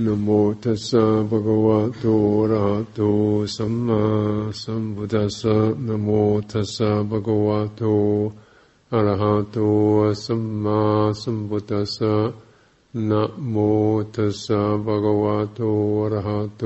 [0.00, 0.28] นะโม
[0.62, 2.04] ตัสสะภะคะวะโต
[2.40, 3.00] อะระหะโต
[3.56, 4.02] สัมมา
[4.62, 6.08] สัมพุทธัสสะนะโม
[6.50, 7.82] ตัสสะภะคะวะโต
[8.92, 9.58] อะระหะโต
[10.24, 10.80] สัมมา
[11.22, 12.14] สัมพุทธัสสะ
[13.10, 13.56] นะโม
[14.14, 15.60] ตัสสะภะคะวะโต
[16.02, 16.64] อะระหะโต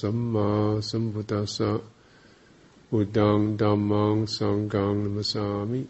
[0.00, 0.48] สัมมา
[0.88, 1.70] สัมพุทธัสสะ
[2.92, 5.80] อุดังดัมมังสังฆังนัมสามิ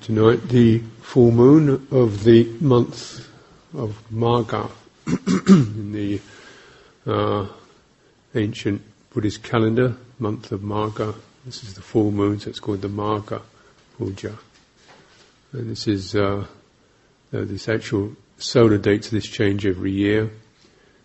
[0.00, 3.28] Tonight, the full moon of the month
[3.74, 4.70] of Magha
[5.46, 6.20] in the
[7.06, 7.46] uh,
[8.34, 11.14] ancient Buddhist calendar, month of Magha.
[11.44, 13.42] This is the full moon, so it's called the Magha
[13.96, 14.32] Puja.
[15.52, 16.44] And this is uh, uh,
[17.30, 20.30] this actual solar dates this change every year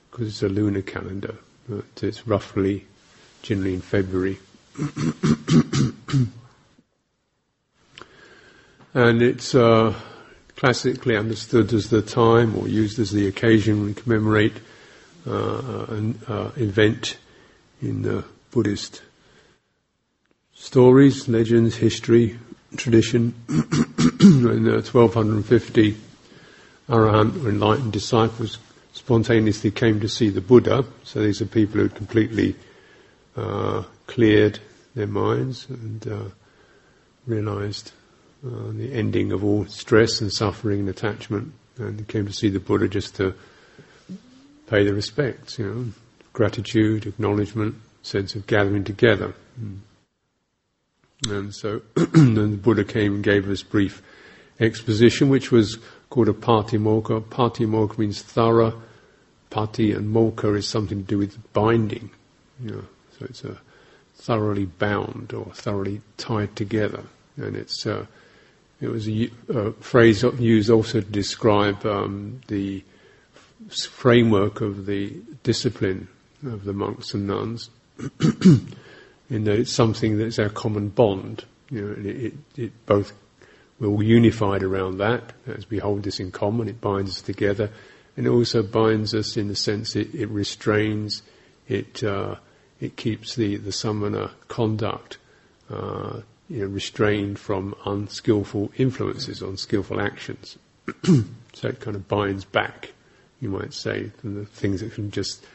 [0.09, 1.35] because it's a lunar calendar.
[1.67, 2.87] But it's roughly,
[3.41, 4.39] generally in February.
[8.93, 9.93] and it's uh,
[10.55, 14.57] classically understood as the time or used as the occasion we commemorate
[15.27, 17.17] uh, an uh, event
[17.81, 19.01] in the Buddhist
[20.53, 22.37] stories, legends, history,
[22.75, 23.33] tradition.
[23.49, 25.97] in uh, 1250,
[26.89, 28.57] Arahant or enlightened disciples
[28.93, 30.83] spontaneously came to see the Buddha.
[31.03, 32.55] So these are people who had completely
[33.37, 34.59] uh, cleared
[34.95, 36.23] their minds and uh,
[37.25, 37.91] realized
[38.45, 42.59] uh, the ending of all stress and suffering and attachment, and came to see the
[42.59, 43.33] Buddha just to
[44.67, 45.85] pay the respects, you know,
[46.33, 49.33] gratitude, acknowledgement, sense of gathering together.
[51.27, 51.81] And so
[52.13, 54.01] then the Buddha came and gave this brief
[54.59, 55.77] exposition, which was
[56.09, 57.23] called a patimokkha.
[57.25, 58.81] Patimokkha means thorough.
[59.49, 62.11] Pati and mokkha is something to do with binding.
[62.63, 62.83] You know,
[63.17, 63.57] so it's a
[64.15, 67.03] thoroughly bound or thoroughly tied together,
[67.37, 68.05] and it's uh,
[68.81, 72.83] it was a, a, phrase used also to describe um, the
[73.69, 75.13] framework of the
[75.43, 76.07] discipline
[76.45, 77.69] of the monks and nuns,
[77.99, 81.43] in that it's something that's our common bond.
[81.69, 83.13] You know, it, it, it both
[83.79, 86.67] we're all unified around that as we hold this in common.
[86.67, 87.69] It binds us together,
[88.17, 91.21] and it also binds us in the sense it, it restrains,
[91.67, 92.35] it uh,
[92.79, 95.17] it keeps the the samana conduct
[95.69, 100.57] uh, you know, restrained from unskillful influences, unskillful actions.
[101.53, 102.93] so it kind of binds back,
[103.39, 105.45] you might say, from the things that can just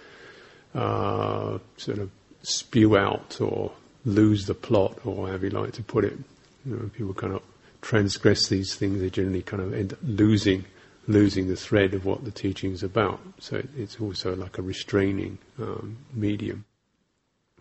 [0.75, 2.11] uh, sort of
[2.43, 3.73] spew out or
[4.05, 6.17] lose the plot, or however you like to put it.
[6.65, 7.43] You know, people kind of
[7.83, 10.65] transgress these things; they generally kind of end up losing
[11.07, 13.21] losing the thread of what the teaching is about.
[13.39, 16.65] So it's also like a restraining um, medium.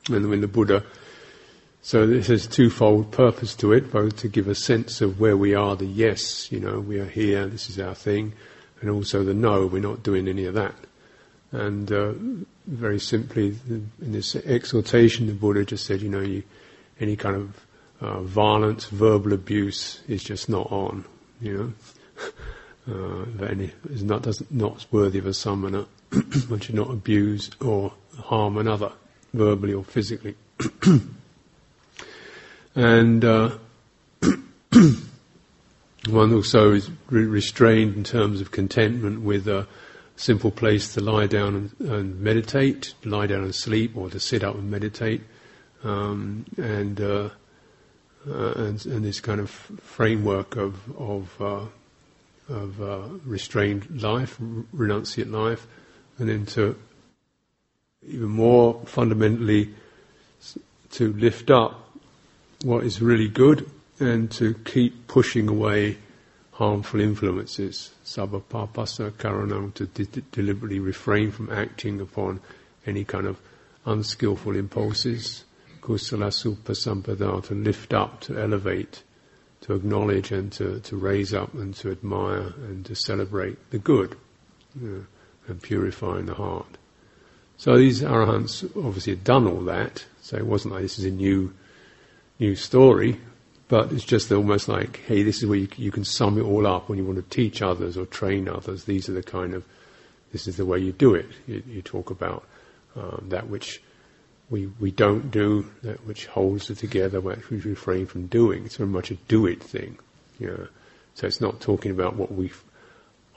[0.10, 0.84] And when the Buddha
[1.86, 5.54] so this has twofold purpose to it, both to give a sense of where we
[5.54, 8.32] are, the yes, you know, we are here, this is our thing,
[8.80, 10.76] and also the no, we're not doing any of that.
[11.52, 12.14] And uh,
[12.68, 16.44] very simply, in this exhortation, the Buddha just said, you know, you,
[17.02, 17.66] any kind of
[18.00, 21.04] uh, violence, verbal abuse is just not on,
[21.42, 21.76] you
[22.88, 23.24] know.
[23.42, 25.86] uh, any, is not doesn't not worthy of a samana.
[26.48, 28.94] one should not abuse or harm another,
[29.34, 30.36] verbally or physically.
[32.76, 33.58] and uh,
[36.10, 39.68] one also is re- restrained in terms of contentment with a
[40.16, 44.44] simple place to lie down and, and meditate, lie down and sleep, or to sit
[44.44, 45.22] up and meditate,
[45.84, 47.30] um, and, uh,
[48.28, 51.66] uh, and, and this kind of framework of of uh,
[52.50, 54.38] of uh, restrained life,
[54.76, 55.68] renunciate life,
[56.20, 56.78] and then to
[58.06, 59.74] even more fundamentally
[60.92, 61.83] to lift up
[62.64, 63.70] what is really good
[64.00, 65.98] and to keep pushing away
[66.52, 67.92] harmful influences.
[68.06, 72.40] Sabapapasa karanam, to de- deliberately refrain from acting upon
[72.86, 73.40] any kind of
[73.86, 75.44] unskillful impulses.
[75.82, 79.04] Kusalasupa sampada, to lift up, to elevate,
[79.62, 84.16] to acknowledge and to, to raise up and to admire and to celebrate the good
[84.80, 85.06] you know,
[85.48, 86.78] and purifying the heart.
[87.58, 91.12] So these arahants obviously had done all that, so it wasn't like this is a
[91.12, 91.54] new
[92.44, 93.20] new story,
[93.70, 96.68] but it's just almost like, hey, this is where you, you, can sum it all
[96.68, 98.84] up when you want to teach others or train others.
[98.84, 99.64] These are the kind of,
[100.34, 101.28] this is the way you do it.
[101.48, 102.46] You, you talk about
[102.96, 103.82] um, that which
[104.50, 108.66] we, we don't do, that which holds it together, which we refrain from doing.
[108.66, 109.98] It's very much a do it thing.
[110.40, 110.68] Know.
[111.16, 112.52] So it's not talking about what we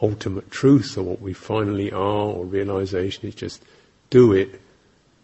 [0.02, 3.28] ultimate truth or what we finally are or realization.
[3.28, 3.62] It's just
[4.10, 4.60] do it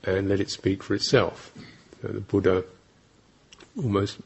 [0.04, 1.52] and let it speak for itself.
[2.00, 2.64] So the Buddha
[3.76, 4.18] almost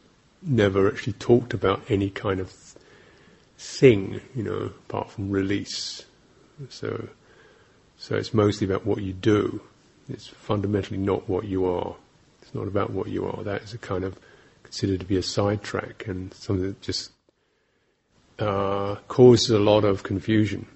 [0.42, 2.52] never actually talked about any kind of
[3.58, 6.04] thing, you know, apart from release.
[6.68, 7.08] So,
[7.98, 9.60] so it's mostly about what you do.
[10.08, 11.96] It's fundamentally not what you are.
[12.42, 13.42] It's not about what you are.
[13.42, 14.18] That is a kind of
[14.62, 17.10] considered to be a sidetrack and something that just
[18.38, 20.66] uh, causes a lot of confusion.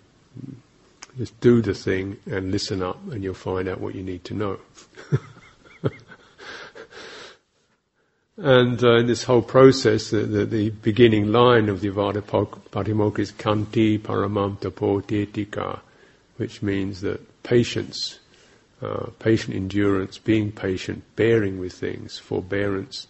[1.18, 4.34] Just do the thing and listen up, and you'll find out what you need to
[4.34, 4.58] know.
[8.40, 13.18] and uh, in this whole process, the, the, the, beginning line of the Vada Patimokkha
[13.18, 15.80] is Khanti Paramam Tapo
[16.38, 18.18] which means that patience,
[18.80, 23.06] uh, patient endurance, being patient, bearing with things, forbearance,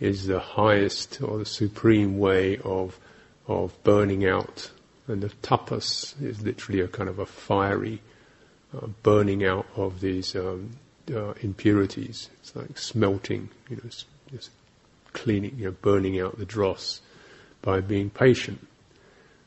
[0.00, 2.98] is the highest or the supreme way of
[3.46, 4.72] of burning out.
[5.06, 8.02] And the tapas is literally a kind of a fiery
[8.76, 10.70] uh, burning out of these um,
[11.14, 12.30] uh, impurities.
[12.40, 13.90] It's like smelting, you know,
[14.30, 14.50] just
[15.12, 17.00] cleaning, you know, burning out the dross
[17.62, 18.64] by being patient.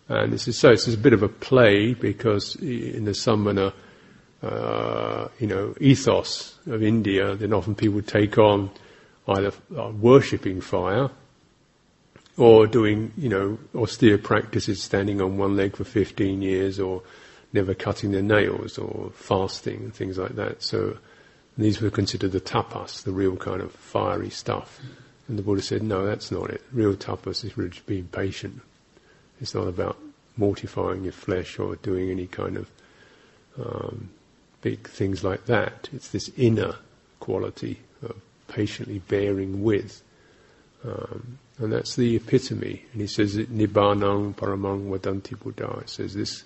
[0.08, 0.72] And this is so.
[0.72, 3.74] Is a bit of a play because in the samana,
[4.42, 8.72] uh, you know, ethos of India, then often people take on
[9.28, 11.10] either uh, worshipping fire
[12.38, 17.04] or doing, you know, austere practices, standing on one leg for 15 years, or
[17.54, 20.64] never cutting their nails, or fasting, things like that.
[20.64, 20.98] So
[21.64, 24.80] these were considered the tapas, the real kind of fiery stuff.
[25.28, 26.62] And the Buddha said, no, that's not it.
[26.72, 28.62] Real tapas is really just being patient.
[29.42, 29.98] It's not about
[30.38, 32.72] mortifying your flesh or doing any kind of
[33.60, 34.10] um,
[34.62, 35.90] big things like that.
[35.94, 36.76] It's this inner
[37.20, 38.16] quality of
[38.48, 40.02] patiently bearing with.
[40.84, 42.86] Um, and that's the epitome.
[42.94, 45.80] And he says, Nibbanang Paramang Vadanti Buddha.
[45.82, 46.44] It says this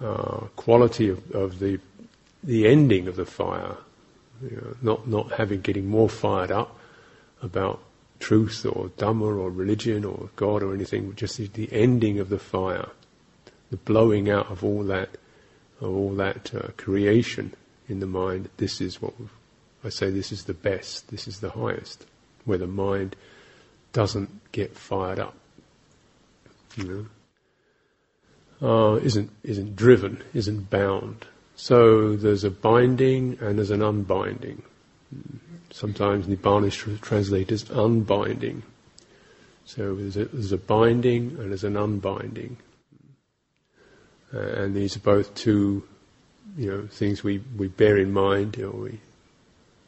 [0.00, 1.80] uh, quality of, of, the
[2.42, 3.76] the ending of the fire,
[4.42, 6.78] you know, not not having getting more fired up
[7.42, 7.80] about
[8.20, 12.88] truth or dhamma or religion or God or anything, just the, ending of the fire,
[13.70, 15.10] the blowing out of all that
[15.80, 17.54] of all that uh, creation
[17.88, 18.50] in the mind.
[18.58, 19.14] This is what
[19.82, 20.10] I say.
[20.10, 21.08] This is the best.
[21.08, 22.06] This is the highest.
[22.44, 23.16] Where the mind
[23.92, 25.34] doesn't get fired up,
[26.76, 27.08] you
[28.62, 31.26] know, uh, isn't isn't driven, isn't bound.
[31.60, 34.62] So there's a binding and there's an unbinding.
[35.70, 38.62] Sometimes Nibbana is translated as unbinding.
[39.66, 42.56] So there's a, there's a binding and there's an unbinding.
[44.32, 45.86] And these are both two,
[46.56, 48.98] you know, things we, we bear in mind, or we,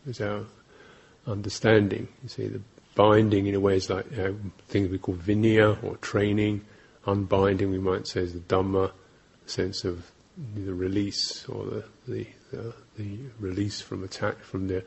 [0.06, 0.44] as our
[1.26, 2.06] understanding.
[2.22, 2.60] You see, the
[2.94, 4.32] binding in a way is like uh,
[4.68, 6.66] things we call vinaya or training.
[7.06, 8.92] Unbinding, we might say, is the dhamma,
[9.46, 10.11] sense of
[10.54, 14.84] the release or the the, the, the release from attack from the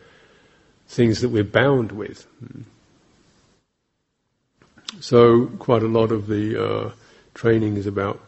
[0.87, 2.27] things that we're bound with.
[4.99, 6.91] So, quite a lot of the uh,
[7.33, 8.21] training is about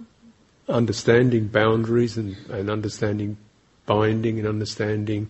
[0.68, 3.38] understanding boundaries and, and understanding
[3.86, 5.30] binding and understanding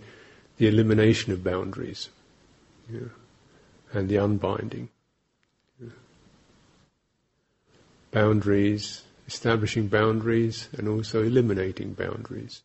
[0.57, 2.09] the elimination of boundaries.
[2.89, 3.09] Yeah
[3.93, 4.89] and the unbinding.
[8.11, 12.61] Boundaries, establishing boundaries and also eliminating boundaries.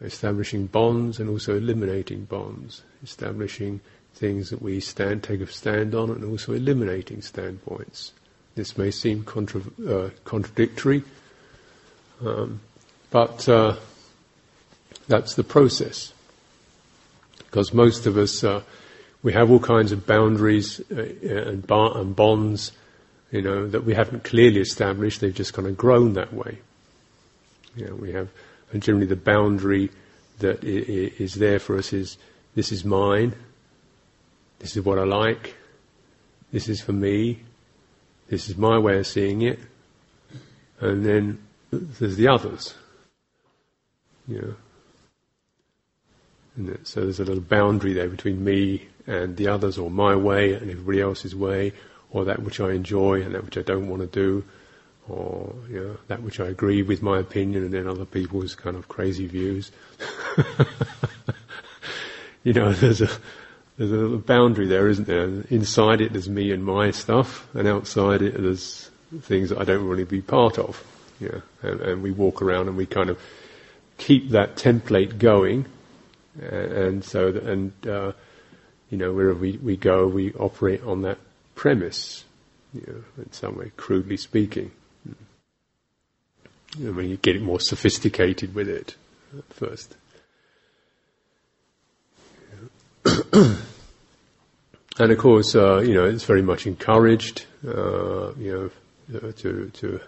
[0.00, 2.82] Establishing bonds and also eliminating bonds.
[3.02, 3.80] Establishing
[4.14, 8.12] things that we stand, take a stand on and also eliminating standpoints.
[8.54, 11.02] This may seem contra- uh, contradictory,
[12.24, 12.60] um,
[13.10, 13.76] but uh,
[15.08, 16.12] that's the process.
[17.38, 18.62] Because most of us uh,
[19.24, 22.72] we have all kinds of boundaries uh, and, bar- and bonds,
[23.34, 25.20] you know, that we haven't clearly established.
[25.20, 26.58] They've just kind of grown that way.
[27.74, 28.28] You know, we have,
[28.72, 29.90] and generally the boundary
[30.38, 32.16] that is there for us is
[32.54, 33.34] this is mine,
[34.60, 35.56] this is what I like,
[36.52, 37.40] this is for me,
[38.28, 39.58] this is my way of seeing it,
[40.78, 42.74] and then there's the others.
[44.28, 44.56] You
[46.56, 46.76] know.
[46.84, 50.70] So there's a little boundary there between me and the others, or my way and
[50.70, 51.72] everybody else's way,
[52.14, 54.44] or that which I enjoy and that which I don't want to do,
[55.08, 58.76] or you know, that which I agree with my opinion and then other people's kind
[58.76, 59.70] of crazy views.
[62.44, 63.10] you know, there's a
[63.76, 65.24] there's a little boundary there, isn't there?
[65.50, 68.88] Inside it, there's me and my stuff, and outside it, there's
[69.22, 70.82] things that I don't really be part of.
[71.18, 73.20] Yeah, and, and we walk around and we kind of
[73.98, 75.66] keep that template going,
[76.40, 78.12] and, and so and uh,
[78.90, 81.18] you know, wherever we, we go, we operate on that
[81.64, 82.24] premise,
[82.74, 84.70] you know, in some way, crudely speaking.
[86.76, 88.96] Know, when you get it more sophisticated with it
[89.38, 89.96] at first.
[93.32, 93.62] and
[94.98, 98.70] of course, uh, you know, it's very much encouraged, uh, you
[99.10, 100.00] know, to to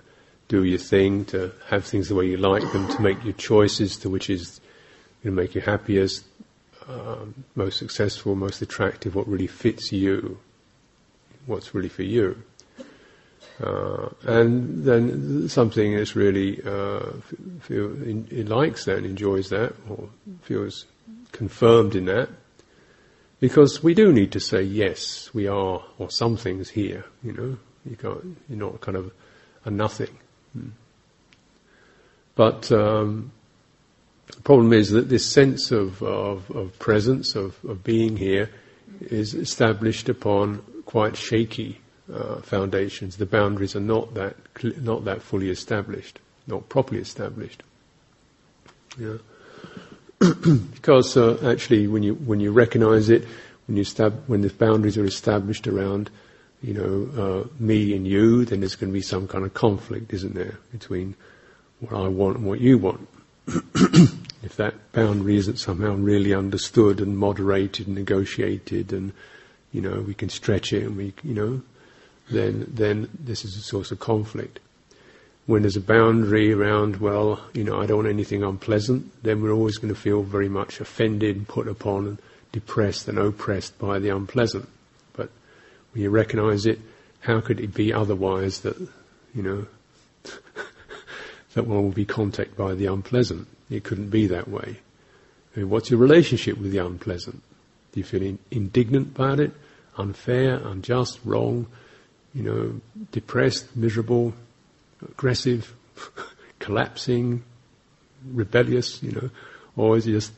[0.49, 3.97] do your thing, to have things the way you like them, to make your choices
[3.97, 4.61] to which is
[5.25, 6.27] going to make you happiest,
[6.87, 10.39] um, most successful, most attractive, what really fits you,
[11.47, 12.43] what's really for you.
[13.63, 17.01] Uh, and then something that's really uh,
[17.61, 20.09] feel, in, likes that, enjoys that, or
[20.43, 20.85] feels
[21.33, 22.29] confirmed in that,
[23.41, 27.05] because we do need to say yes, we are, or something's here.
[27.23, 29.13] You know, you can't, you're not kind of
[29.65, 30.17] a nothing.
[30.53, 30.69] Hmm.
[32.35, 33.33] But um,
[34.27, 38.51] the problem is that this sense of, of, of presence, of, of, being here,
[39.01, 40.63] is established upon
[40.97, 41.79] quite shaky
[42.11, 43.19] uh, foundations.
[43.19, 44.35] The boundaries are not that
[44.81, 47.63] not that fully established, not properly established.
[48.99, 49.19] Yeah.
[50.73, 53.27] because uh, actually, when you when you recognise it,
[53.67, 56.09] when you stab, when the boundaries are established around,
[56.63, 60.15] you know, uh, me and you, then there's going to be some kind of conflict,
[60.15, 61.15] isn't there, between
[61.81, 63.07] what I want and what you want.
[63.47, 69.13] if that boundary isn't somehow really understood and moderated and negotiated, and
[69.73, 71.63] you know, we can stretch it and we, you know,
[72.31, 74.61] then then this is a source of conflict
[75.47, 79.53] when there's a boundary around, well, you know, I don't want anything unpleasant, then we're
[79.53, 82.19] always going to feel very much offended, put upon,
[82.51, 84.69] depressed and oppressed by the unpleasant.
[85.13, 85.31] But
[85.93, 86.81] when you recognize it,
[87.21, 88.77] how could it be otherwise that,
[89.35, 89.67] you know,
[91.55, 93.47] that one will be contacted by the unpleasant?
[93.71, 94.81] It couldn't be that way.
[95.55, 97.43] I mean, what's your relationship with the unpleasant?
[97.97, 99.53] You feel in, indignant about it?
[99.97, 101.67] Unfair, unjust, wrong,
[102.35, 102.81] you know,
[103.13, 104.35] depressed, miserable,
[105.03, 105.75] aggressive,
[106.59, 107.43] collapsing,
[108.33, 109.31] rebellious, you know,
[109.77, 110.33] or is it just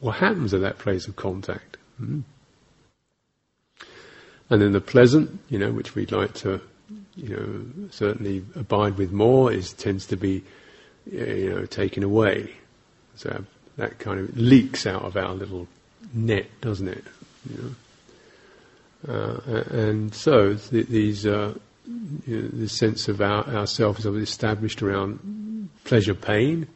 [0.00, 1.76] what happens at that place of contact?
[2.00, 2.22] Mm.
[4.48, 6.60] And then the pleasant, you know, which we'd like to,
[7.16, 10.42] you know, certainly abide with more, is tends to be,
[11.10, 12.52] you know, taken away.
[13.16, 13.44] So
[13.76, 15.68] that kind of leaks out of our little
[16.12, 17.04] net, doesn't it?
[17.48, 17.74] You know?
[19.08, 19.40] Uh,
[19.70, 21.54] and so th- these uh,
[22.26, 26.66] you know, the sense of our, ourself is established around pleasure pain,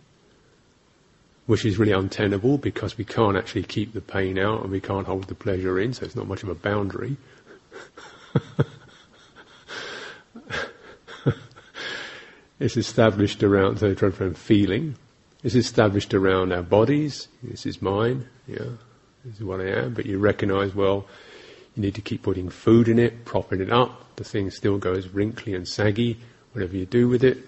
[1.46, 5.06] which is really untenable because we can't actually keep the pain out and we can't
[5.06, 7.18] hold the pleasure in, so it's not much of a boundary.
[12.58, 13.94] it's established around so
[14.32, 14.96] feeling.
[15.42, 17.28] It's established around our bodies.
[17.42, 18.26] This is mine.
[18.46, 18.70] Yeah,
[19.24, 19.94] this is what I am.
[19.94, 21.06] But you recognise well
[21.74, 24.16] you need to keep putting food in it, propping it up.
[24.16, 26.20] The thing still goes wrinkly and saggy,
[26.52, 27.38] whatever you do with it.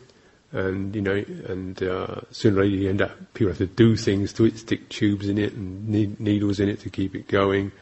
[0.53, 3.97] And, you know, and uh, sooner or later you end up, people have to do
[3.97, 7.73] things to it, stick tubes in it and needles in it to keep it going.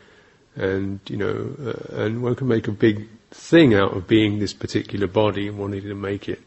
[0.57, 4.53] And, you know, uh, and one can make a big thing out of being this
[4.53, 6.41] particular body and wanting to make it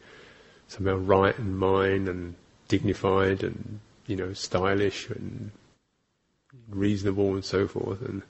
[0.68, 2.34] somehow right and mine and
[2.68, 5.50] dignified and, you know, stylish and
[6.70, 8.02] reasonable and so forth.
[8.02, 8.22] And,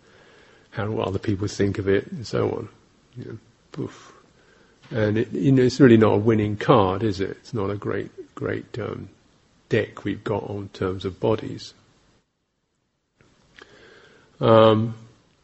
[0.71, 2.69] how other people think of it, and so on.
[3.17, 3.39] You
[3.75, 3.91] know.
[4.91, 7.31] And it, you know, it's really not a winning card, is it?
[7.31, 9.09] It's not a great, great um,
[9.69, 11.75] deck we've got on terms of bodies.
[14.41, 14.95] Um,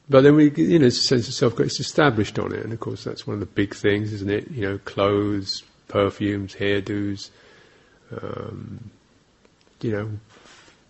[0.08, 3.04] but then we, you know, sense of self it's established on it, and of course
[3.04, 4.50] that's one of the big things, isn't it?
[4.50, 7.30] You know, clothes, perfumes, hairdos,
[8.20, 8.90] um,
[9.80, 10.10] you know,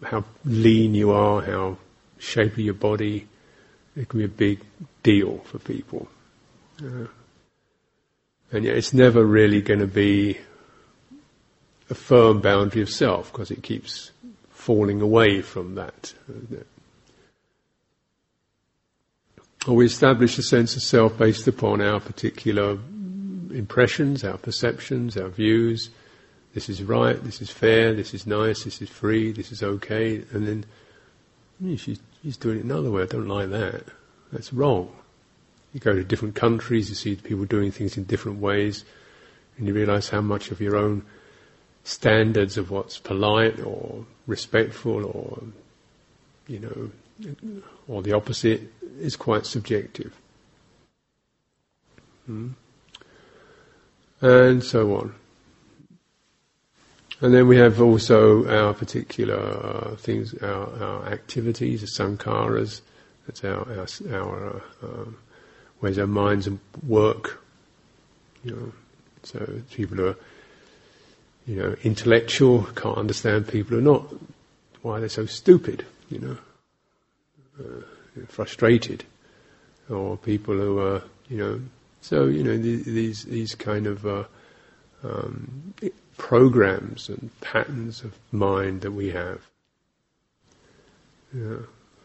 [0.02, 1.78] how lean you are, how
[2.18, 3.26] shapely your body,
[3.97, 4.61] it can be a big
[5.02, 6.09] deal for people.
[6.83, 7.06] Uh,
[8.52, 10.38] and yet it's never really going to be
[11.90, 14.11] a firm boundary of self because it keeps
[14.50, 16.14] falling away from that.
[19.66, 22.78] Or we establish a sense of self based upon our particular
[23.52, 25.90] impressions, our perceptions, our views.
[26.54, 30.23] This is right, this is fair, this is nice, this is free, this is okay.
[30.33, 30.64] And then
[31.76, 33.02] she's he's doing it another way.
[33.02, 33.85] I don't like that.
[34.33, 34.94] That's wrong.
[35.73, 38.85] You go to different countries, you see people doing things in different ways,
[39.56, 41.04] and you realize how much of your own
[41.83, 45.42] standards of what's polite or respectful or,
[46.47, 46.90] you know,
[47.88, 48.62] or the opposite
[48.99, 50.14] is quite subjective.
[52.26, 52.50] Hmm?
[54.21, 55.14] And so on.
[57.24, 62.82] And then we have also our particular things, our, our, activities, the sankharas,
[63.26, 65.16] That's our our, our um,
[65.80, 66.50] ways our minds
[66.86, 67.42] work.
[68.44, 68.72] You know,
[69.22, 69.38] so
[69.70, 70.16] people who are
[71.46, 74.04] you know intellectual can't understand people who are not.
[74.82, 75.86] Why they're so stupid?
[76.10, 76.36] You know,
[77.58, 79.02] uh, frustrated,
[79.88, 81.60] or people who are you know.
[82.02, 84.24] So you know these these kind of uh,
[85.02, 85.72] um,
[86.16, 89.40] programs and patterns of mind that we have.
[91.33, 91.59] Yeah.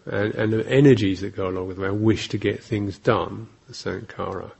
[0.05, 3.47] And, and the energies that go along with them, our wish to get things done,
[3.67, 4.51] the sankhara.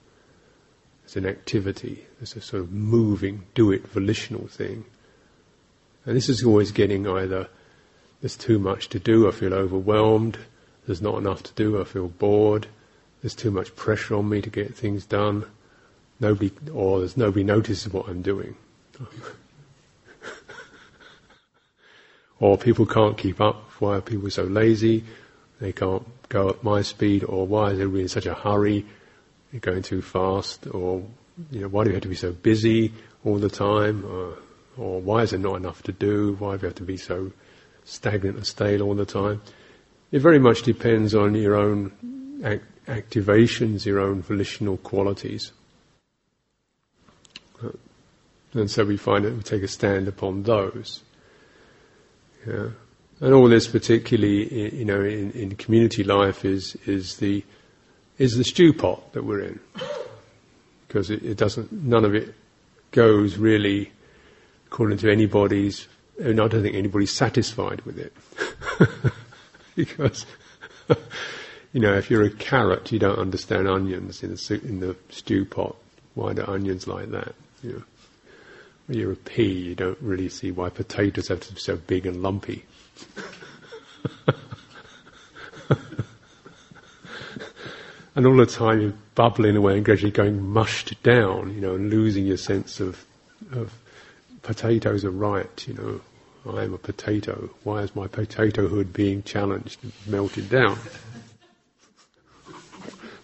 [1.05, 4.85] It's an activity, it's a sort of moving, do it, volitional thing.
[6.05, 7.47] And this is always getting either
[8.21, 10.37] there's too much to do, I feel overwhelmed,
[10.85, 12.67] there's not enough to do, I feel bored,
[13.21, 15.45] there's too much pressure on me to get things done,
[16.19, 18.55] nobody, or there's nobody notices what I'm doing.
[22.39, 23.55] or people can't keep up.
[23.79, 25.03] Why are people so lazy?
[25.59, 28.85] They can't go at my speed, or why is everybody in such a hurry?
[29.51, 31.03] You're going too fast, or
[31.51, 32.93] you know, why do you have to be so busy
[33.25, 34.05] all the time?
[34.05, 34.37] Or,
[34.77, 36.35] or why is there not enough to do?
[36.39, 37.31] Why do you have to be so
[37.83, 39.41] stagnant and stale all the time?
[40.11, 41.91] It very much depends on your own
[42.87, 45.51] activations, your own volitional qualities.
[48.53, 51.01] And so we find that we take a stand upon those.
[52.47, 52.69] Yeah.
[53.21, 57.43] And all this, particularly, you know, in, in community life, is is the
[58.17, 59.59] is the stew pot that we're in,
[60.87, 61.71] because it, it, doesn't.
[61.71, 62.33] None of it
[62.91, 63.91] goes really
[64.67, 65.87] according to anybody's.
[66.17, 68.13] And I don't think anybody's satisfied with it,
[69.75, 70.25] because
[71.73, 75.45] you know, if you're a carrot, you don't understand onions in the in the stew
[75.45, 75.75] pot.
[76.15, 77.35] Why do onions like that?
[77.63, 77.83] You know.
[78.89, 82.23] You're a pea, you don't really see why potatoes have to be so big and
[82.23, 82.65] lumpy.
[88.15, 91.91] and all the time you're bubbling away and gradually going mushed down, you know, and
[91.91, 93.05] losing your sense of,
[93.51, 93.71] of
[94.41, 96.01] potatoes are right, you know.
[96.47, 97.49] I am a potato.
[97.63, 100.79] Why is my potatohood being challenged and melted down?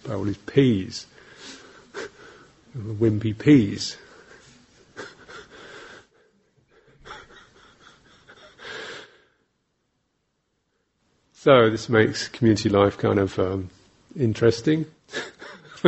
[0.06, 1.06] By all these peas.
[2.78, 3.96] Wimpy peas.
[11.46, 13.70] So this makes community life kind of um,
[14.18, 14.84] interesting.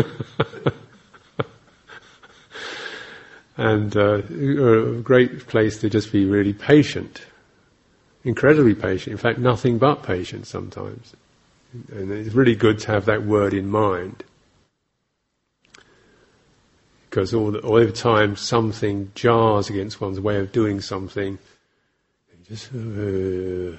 [3.57, 7.23] and uh, a great place to just be really patient,
[8.23, 9.11] incredibly patient.
[9.11, 11.17] In fact, nothing but patient sometimes.
[11.91, 14.23] And it's really good to have that word in mind.
[17.11, 21.37] Because all, the, all the time something jars against one's way of doing something,
[22.47, 23.77] just uh,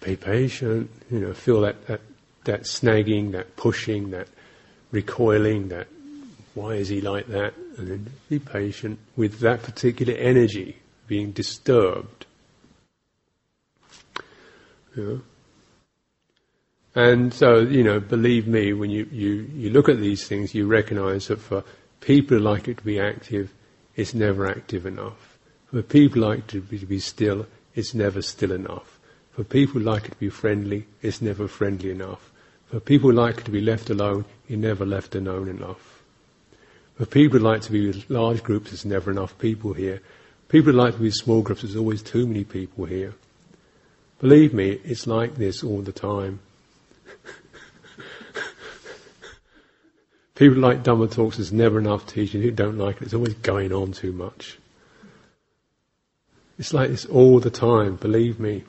[0.00, 2.00] be patient, you know, feel that, that,
[2.44, 4.28] that snagging, that pushing, that
[4.90, 5.88] recoiling, that
[6.54, 7.54] why is he like that?
[7.76, 12.26] And then be patient with that particular energy being disturbed.
[14.96, 15.20] Know?
[16.94, 20.66] And so, you know, believe me, when you, you, you look at these things, you
[20.66, 21.62] recognize that for
[22.00, 23.52] people who like it to be active,
[23.94, 25.38] it's never active enough.
[25.66, 28.98] For people who like to be, to be still, it's never still enough.
[29.32, 32.30] For people who like it to be friendly, it's never friendly enough.
[32.70, 36.02] For people who like it to be left alone, you're never left alone enough.
[36.96, 40.02] For people who like to be with large groups, there's never enough people here.
[40.48, 43.14] People who like to be with small groups, there's always too many people here.
[44.20, 46.40] Believe me, it's like this all the time.
[50.34, 52.42] people like Dhamma talks, there's never enough teaching.
[52.42, 54.58] Who don't like it, it's always going on too much.
[56.58, 58.64] It's like this all the time, believe me.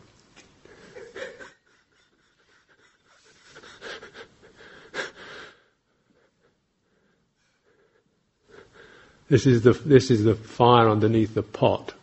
[9.31, 11.93] This is the, this is the fire underneath the pot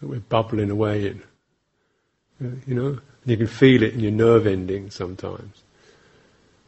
[0.00, 1.22] that we're bubbling away in.
[2.66, 2.98] You know?
[3.24, 5.62] You can feel it in your nerve endings sometimes.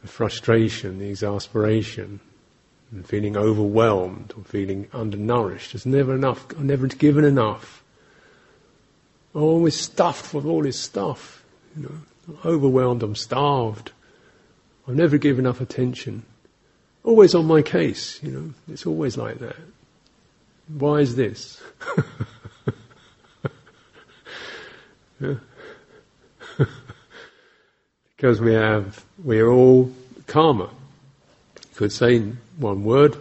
[0.01, 2.19] The frustration, the exasperation,
[2.91, 5.73] and feeling overwhelmed or feeling undernourished.
[5.73, 7.83] There's never enough, I'm never given enough.
[9.35, 11.43] I'm always stuffed with all this stuff.
[11.77, 11.95] You know,
[12.27, 13.91] I'm overwhelmed, I'm starved.
[14.87, 16.25] I've never given enough attention
[17.03, 19.55] always on my case, you know, it's always like that.
[20.67, 21.61] Why is this?
[28.15, 29.91] because we have, we are all
[30.27, 30.69] karma.
[31.55, 32.19] You could say
[32.57, 33.17] one word,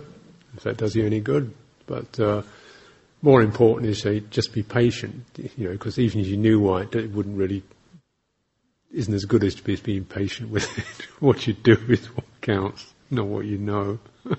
[0.56, 1.52] if that does you any good,
[1.86, 2.42] but uh,
[3.22, 5.24] more important is say just be patient,
[5.56, 7.62] you know, because even if you knew why, it wouldn't really
[8.92, 11.06] isn't as good as being patient with it.
[11.20, 13.98] what you do is what counts, not what you know.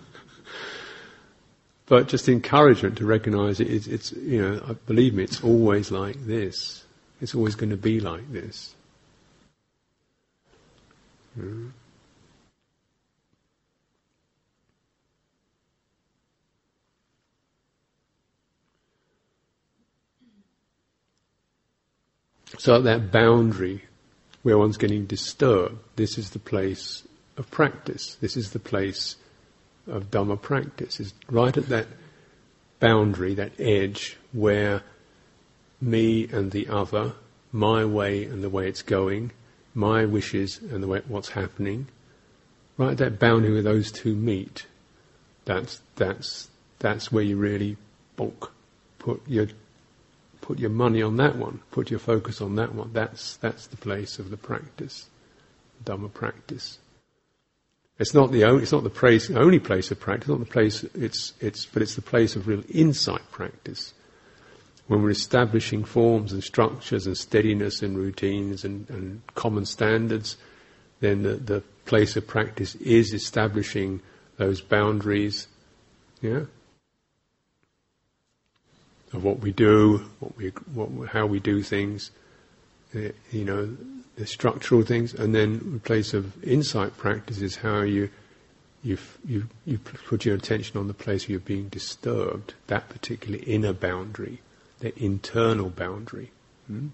[1.85, 3.69] but just encouragement to recognize it.
[3.69, 6.83] It's, it's, you know, believe me, it's always like this.
[7.21, 8.73] It's always going to be like this.
[11.39, 11.71] Mm.
[22.57, 23.83] So at that boundary
[24.43, 27.07] where one's getting disturbed, this is the place
[27.37, 28.15] of practice.
[28.15, 29.15] This is the place
[29.87, 30.99] of Dhamma practice.
[30.99, 31.87] Is right at that
[32.79, 34.83] boundary, that edge where
[35.81, 37.13] me and the other,
[37.51, 39.31] my way and the way it's going,
[39.73, 41.87] my wishes and the way what's happening,
[42.77, 44.65] right at that boundary where those two meet,
[45.45, 47.77] that's that's that's where you really
[48.17, 48.49] bonk,
[48.99, 49.47] put your
[50.41, 52.91] put your money on that one, put your focus on that one.
[52.93, 55.09] That's that's the place of the practice,
[55.83, 56.79] Dhamma practice.
[57.99, 60.27] It's not the only, it's not the place, only place of practice.
[60.27, 60.83] Not the place.
[60.95, 63.93] It's it's but it's the place of real insight practice.
[64.87, 70.35] When we're establishing forms and structures and steadiness and routines and, and common standards,
[70.99, 74.01] then the, the place of practice is establishing
[74.37, 75.47] those boundaries.
[76.21, 76.45] Yeah
[79.13, 82.11] of what we do, what we, what, how we do things,
[82.95, 82.99] uh,
[83.31, 83.77] you know,
[84.15, 88.09] the structural things, and then the place of insight practice is how you,
[88.83, 93.39] you, you, you put your attention on the place where you're being disturbed, that particular
[93.45, 94.41] inner boundary,
[94.79, 96.31] the internal boundary,
[96.67, 96.87] hmm?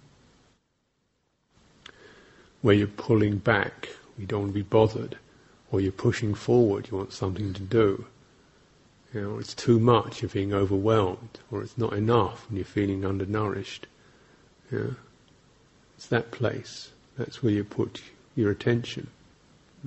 [2.61, 5.17] where you're pulling back, you don't want to be bothered,
[5.71, 8.05] or you're pushing forward, you want something to do.
[9.13, 13.05] You know, it's too much, you're being overwhelmed, or it's not enough and you're feeling
[13.05, 13.87] undernourished.
[14.71, 14.91] Yeah.
[15.97, 16.91] It's that place.
[17.19, 18.01] That's where you put
[18.37, 19.07] your attention.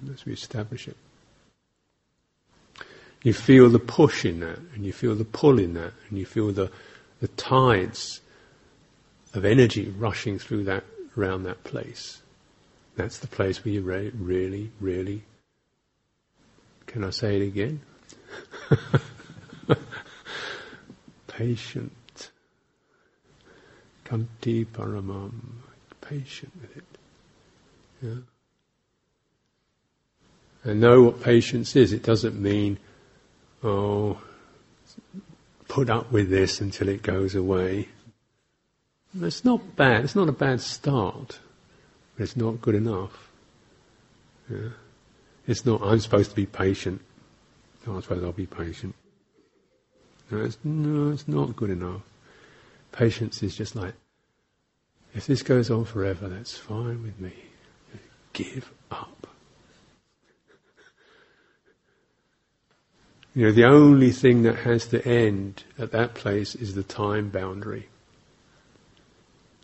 [0.03, 0.97] That's where you establish it.
[3.23, 6.27] You feel the push in that, and you feel the pull in that, and you
[6.27, 6.71] feel the,
[7.21, 8.21] the tides
[9.33, 10.85] of energy rushing through that,
[11.17, 12.21] around that place.
[12.97, 15.23] That's the place where you re- really, really,
[16.87, 17.81] can I say it again?
[21.29, 22.31] patient.
[24.05, 25.33] Khanti paramam,
[26.03, 26.92] patient with it.
[28.03, 28.15] Yeah.
[30.65, 31.93] And know what patience is.
[31.93, 32.79] It doesn't mean,
[33.63, 34.21] oh,
[35.69, 37.89] put up with this until it goes away.
[39.21, 40.05] It's not bad.
[40.05, 41.39] It's not a bad start,
[42.17, 43.31] but it's not good enough.
[44.51, 44.71] Yeah.
[45.47, 47.01] It's not, I'm supposed to be patient.
[47.87, 48.95] I suppose I'll be patient.
[50.31, 52.03] No it's, no, it's not good enough.
[52.93, 53.95] Patience is just like,
[55.15, 57.33] if this goes on forever, that's fine with me.
[58.33, 59.27] Give up.
[63.35, 67.31] You know, the only thing that has to end at that place is the time
[67.31, 67.89] boundary.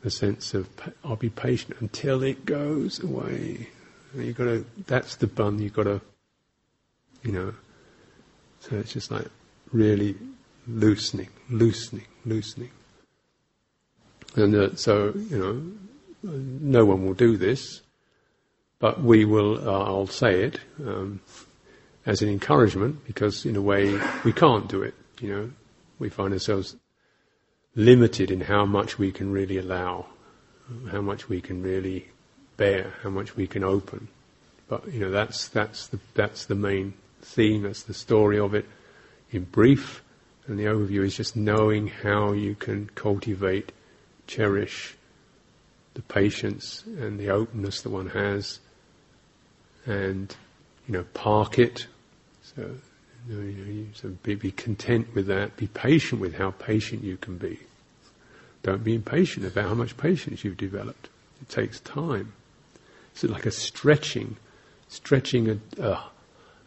[0.03, 0.69] The sense of,
[1.05, 3.69] I'll be patient until it goes away.
[4.17, 6.01] You gotta, that's the bun you've gotta,
[7.23, 7.55] you know,
[8.61, 9.27] so it's just like
[9.73, 10.17] really
[10.67, 12.71] loosening, loosening, loosening.
[14.35, 15.63] And uh, so, you know,
[16.23, 17.83] no one will do this,
[18.79, 21.21] but we will, uh, I'll say it, um,
[22.07, 25.51] as an encouragement, because in a way we can't do it, you know.
[25.99, 26.77] We find ourselves
[27.75, 30.07] limited in how much we can really allow,
[30.91, 32.09] how much we can really
[32.57, 34.09] bear, how much we can open.
[34.69, 38.67] But, you know, that's, that's the, that's the main theme, that's the story of it.
[39.33, 40.03] In brief,
[40.47, 43.73] and the overview is just knowing how you can cultivate,
[44.27, 44.97] cherish
[45.95, 48.61] the patience and the openness that one has,
[49.89, 50.35] and
[50.87, 51.87] you know, park it.
[52.43, 52.71] So,
[53.29, 55.57] you know, so be, be content with that.
[55.57, 57.59] Be patient with how patient you can be.
[58.63, 61.09] Don't be impatient about how much patience you've developed.
[61.43, 62.33] It takes time.
[63.13, 64.37] It's like a stretching,
[64.89, 66.01] stretching a, a,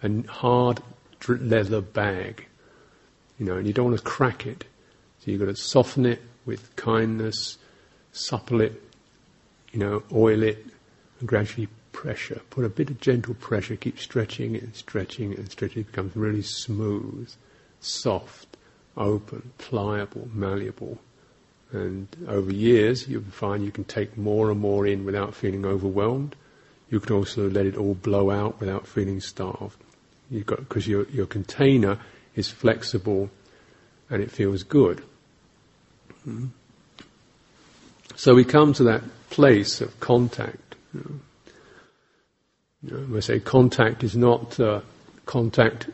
[0.04, 0.82] a hard
[1.28, 2.48] leather bag
[3.42, 4.66] you know, and you don't want to crack it.
[5.20, 7.58] So you've got to soften it with kindness,
[8.12, 8.80] supple it,
[9.72, 10.64] you know, oil it,
[11.20, 12.42] and gradually pressure.
[12.50, 15.88] Put a bit of gentle pressure, keep stretching and stretching and stretching it.
[15.88, 17.32] It becomes really smooth,
[17.80, 18.58] soft,
[18.98, 21.00] open, pliable, malleable.
[21.72, 26.36] And over years, you'll find you can take more and more in without feeling overwhelmed.
[26.90, 29.78] You can also let it all blow out without feeling starved.
[30.30, 31.98] You've got, because your, your container
[32.36, 33.30] is flexible
[34.10, 35.02] and it feels good.
[36.24, 36.48] Hmm?
[38.16, 41.20] So we come to that place of contact, you know,
[42.84, 44.82] You know, I say contact is not uh,
[45.26, 45.89] contact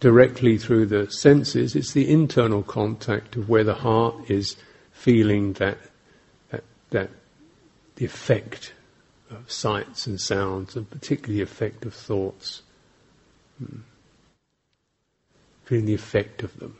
[0.00, 4.56] directly through the senses, it's the internal contact of where the heart is
[4.92, 5.78] feeling that,
[6.50, 7.10] that, that
[7.96, 8.72] the effect
[9.30, 12.62] of sights and sounds, and particularly the effect of thoughts.
[13.58, 13.80] Hmm.
[15.64, 16.76] Feeling the effect of them,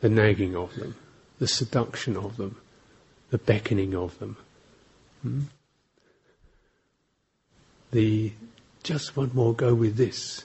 [0.00, 0.94] the nagging of them,
[1.38, 2.56] the seduction of them,
[3.30, 4.36] the beckoning of them.
[5.22, 5.40] Hmm?
[7.92, 8.32] The
[8.82, 10.44] just one more go with this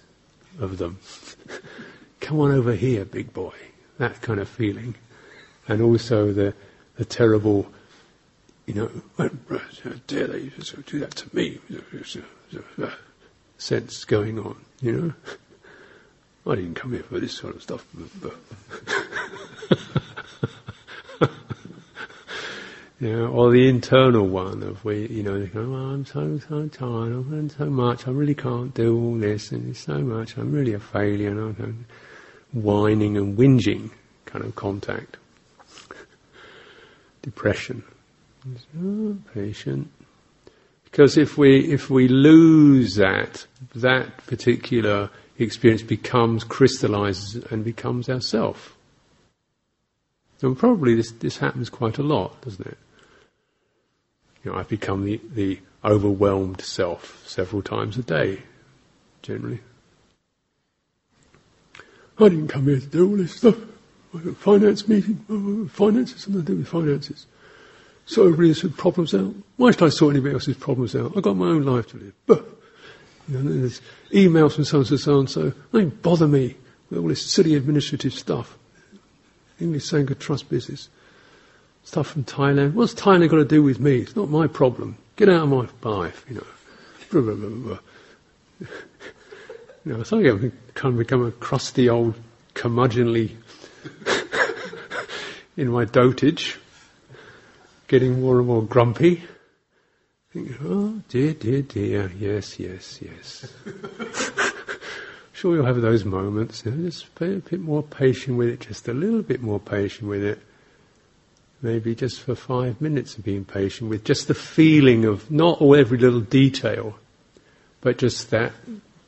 [0.60, 1.00] of them.
[2.20, 3.54] Come on over here, big boy.
[3.98, 4.96] That kind of feeling.
[5.68, 6.54] And also the,
[6.98, 7.68] the terrible,
[8.66, 9.30] you know, how
[10.08, 10.52] dare they
[10.86, 11.60] do that to me?
[13.58, 15.14] Sense going on, you know.
[16.52, 17.86] I didn't come here for this sort of stuff.
[23.04, 27.14] You know, or the internal one of where you know, oh, I'm so so tired,
[27.14, 30.54] I've done so much, I really can't do all this, and it's so much, I'm
[30.54, 31.86] really a failure, and I'm
[32.54, 33.92] whining and whinging
[34.24, 35.18] kind of contact.
[37.22, 37.84] Depression.
[39.34, 39.92] Patient.
[40.86, 48.78] Because if we if we lose that, that particular experience becomes crystallizes and becomes ourself.
[50.42, 52.78] And probably this, this happens quite a lot, doesn't it?
[54.44, 58.42] You know, I've become the, the overwhelmed self several times a day,
[59.22, 59.60] generally.
[62.20, 63.56] I didn't come here to do all this stuff.
[64.38, 67.26] Finance meeting, finances, something to do with finances.
[68.06, 69.34] So everybody has problems out.
[69.58, 71.14] Why should I sort anybody else's problems out?
[71.16, 72.46] I've got my own life to live.
[73.28, 75.54] You know, there's emails from so and so, so and so.
[75.72, 76.56] Don't bother me
[76.90, 78.58] with all this silly administrative stuff.
[79.60, 80.90] English Sangha Trust business
[81.84, 82.74] stuff from Thailand.
[82.74, 83.98] What's Thailand got to do with me?
[84.00, 84.98] It's not my problem.
[85.16, 87.80] Get out of my life, you know.
[89.86, 92.16] You know, so I kind of become a crusty old
[92.56, 93.36] curmudgeonly
[95.58, 96.58] in my dotage,
[97.88, 99.24] getting more and more grumpy.
[100.32, 103.54] Thinking, oh dear, dear, dear, yes, yes, yes.
[105.34, 106.64] sure you'll have those moments.
[106.66, 109.60] You know, just be a bit more patient with it, just a little bit more
[109.60, 110.40] patient with it
[111.64, 115.76] maybe just for five minutes of being patient with just the feeling of not all
[115.76, 117.00] every little detail,
[117.82, 118.52] but just that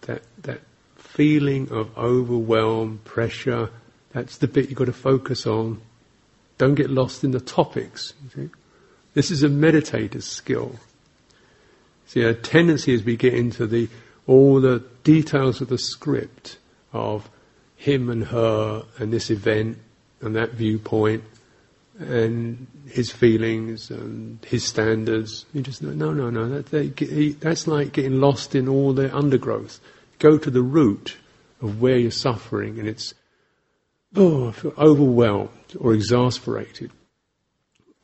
[0.02, 0.62] that that
[0.96, 3.70] feeling of overwhelm, pressure.
[4.14, 5.82] That's the bit you've got to focus on.
[6.58, 8.14] Don't get lost in the topics.
[9.14, 10.78] This is a meditator's skill.
[12.08, 13.90] See, a tendency as we get into the
[14.28, 16.58] all the details of the script
[16.94, 17.30] of
[17.76, 19.78] him and her and this event
[20.22, 21.24] and that viewpoint
[22.00, 25.46] and his feelings and his standards.
[25.54, 26.50] You just no, no, no.
[26.50, 29.80] That, they, he, that's like getting lost in all the undergrowth.
[30.20, 31.18] Go to the root
[31.62, 33.14] of where you're suffering, and it's
[34.16, 36.92] oh, I feel overwhelmed or exasperated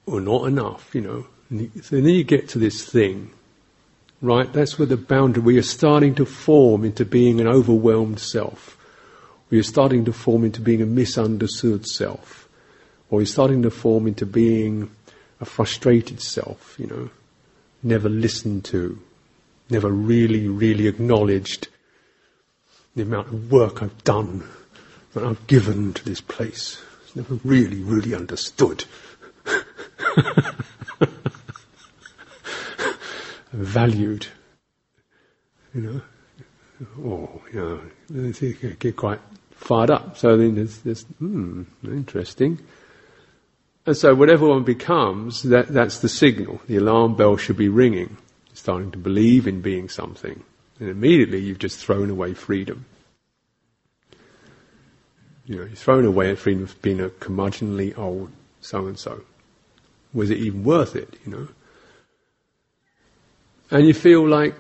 [0.05, 0.93] or not enough.
[0.95, 1.27] You know.
[1.49, 3.31] And you, so then you get to this thing,
[4.21, 4.51] right?
[4.51, 5.43] That's where the boundary.
[5.43, 8.77] We are starting to form into being an overwhelmed self.
[9.49, 12.41] We are starting to form into being a misunderstood self
[13.11, 14.89] or he's starting to form into being
[15.39, 17.11] a frustrated self, you know,
[17.83, 18.97] never listened to,
[19.69, 21.67] never really, really acknowledged
[22.95, 24.43] the amount of work I've done
[25.13, 26.81] that I've given to this place.
[27.03, 28.85] It's never really, really understood.
[33.51, 34.27] Valued,
[35.73, 36.01] you know.
[37.03, 39.19] Oh, you know, they get quite
[39.51, 40.17] fired up.
[40.17, 42.59] So then there's, there's hmm, interesting.
[43.85, 46.61] And so whatever one becomes, that, that's the signal.
[46.67, 48.17] The alarm bell should be ringing.
[48.53, 50.43] Starting to believe in being something.
[50.79, 52.85] And immediately you've just thrown away freedom.
[55.45, 59.21] You know, you've thrown away freedom of being a curmudgeonly old so and so.
[60.13, 61.47] Was it even worth it, you know?
[63.71, 64.55] And you feel like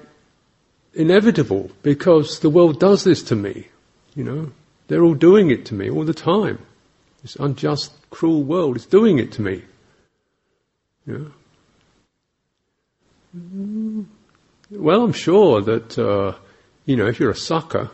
[0.93, 3.67] inevitable because the world does this to me,
[4.15, 4.51] you know?
[4.87, 6.59] They're all doing it to me all the time.
[7.21, 9.63] This unjust, cruel world is doing it to me.
[11.05, 11.25] Yeah.
[14.71, 16.35] Well, I'm sure that, uh,
[16.85, 17.91] you know, if you're a sucker,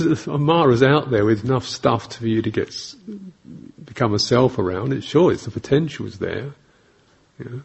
[0.26, 2.74] Mara's out there with enough stuff for you to get
[3.84, 4.92] become a self around.
[4.92, 6.52] It sure, it's the potential is there.
[7.38, 7.62] You know.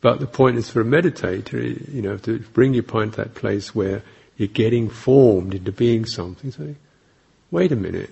[0.00, 3.34] But the point is for a meditator, you know, to bring your point to that
[3.34, 4.02] place where
[4.36, 6.50] you're getting formed into being something.
[6.50, 6.74] So,
[7.50, 8.10] wait a minute.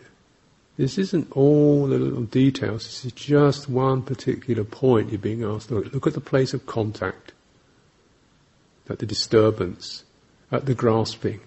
[0.76, 2.84] This isn't all the little details.
[2.84, 5.92] This is just one particular point you're being asked to look.
[5.92, 7.32] Look at the place of contact.
[8.90, 10.04] at the disturbance,
[10.50, 11.40] at the grasping,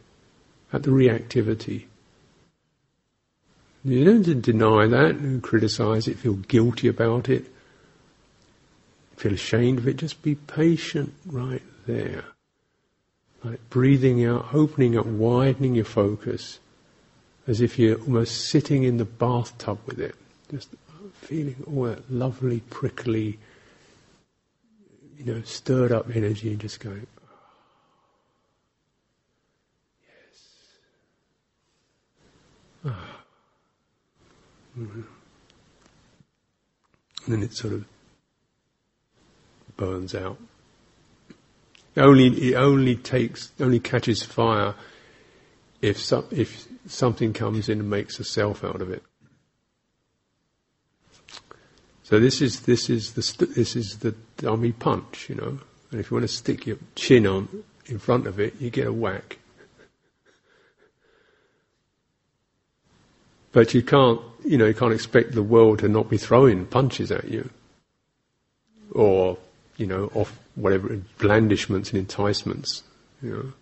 [0.72, 1.86] at the reactivity.
[3.84, 7.46] You don't deny that and criticize it, feel guilty about it,
[9.18, 12.24] feel ashamed of it, just be patient right there.
[13.70, 16.60] Breathing out, opening up, widening your focus,
[17.46, 20.16] as if you're almost sitting in the bathtub with it.
[20.50, 20.70] Just
[21.14, 23.38] feeling all that lovely, prickly,
[25.18, 27.06] you know, stirred up energy and just going,
[30.06, 30.40] yes.
[32.86, 33.20] Ah.
[34.78, 35.02] Mm-hmm.
[37.26, 37.86] And then it sort of
[39.78, 40.38] burns out.
[41.96, 44.74] It only it only takes only catches fire
[45.82, 49.04] if if something comes in and makes a self out of it.
[52.04, 55.60] So this is this is the this is the dummy punch, you know.
[55.92, 58.88] And if you want to stick your chin on in front of it, you get
[58.88, 59.38] a whack.
[63.52, 67.12] But you can't, you know, you can't expect the world to not be throwing punches
[67.12, 67.52] at you,
[68.92, 69.38] or
[69.78, 72.84] you know, off whatever blandishments and enticements,
[73.22, 73.54] you know.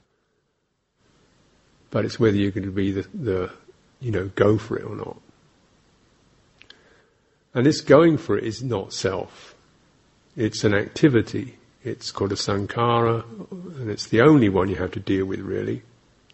[1.90, 3.52] But it's whether you're going to be the, the
[4.00, 5.18] you know, go for it or not.
[7.54, 9.56] And this going for it is not self.
[10.36, 11.58] It's an activity.
[11.84, 15.82] It's called a sankhara, and it's the only one you have to deal with really.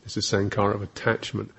[0.06, 1.52] It's a sankhara of attachment.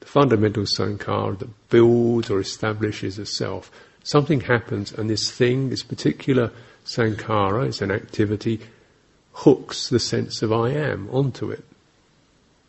[0.00, 3.70] The fundamental sankhara that builds or establishes a self.
[4.02, 6.50] Something happens and this thing, this particular
[6.84, 8.60] sankhara, is an activity,
[9.32, 11.64] hooks the sense of I am onto it.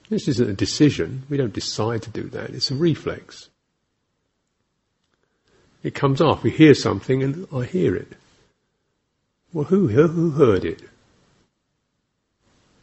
[0.10, 1.24] This isn't a decision.
[1.30, 2.52] We don't decide to do that.
[2.52, 3.50] It's a reflex.
[5.82, 6.44] It comes off.
[6.44, 8.14] We hear something and I hear it.
[9.52, 10.82] Well, who, who heard it?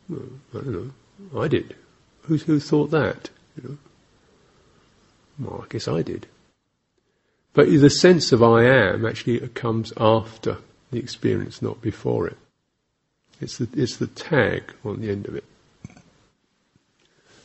[0.08, 0.22] Well,
[0.54, 1.40] I don't know.
[1.40, 1.74] I did.
[2.22, 3.30] Who, who thought that?
[3.56, 3.78] You know?
[5.38, 6.26] Well, I guess I did.
[7.52, 10.58] But the sense of I am actually comes after
[10.90, 12.36] the experience, not before it.
[13.40, 15.44] It's the, it's the tag on the end of it.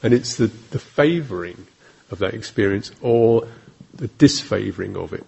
[0.04, 1.68] And it's the, the favouring
[2.12, 3.48] of that experience or
[3.94, 5.26] the disfavouring of it.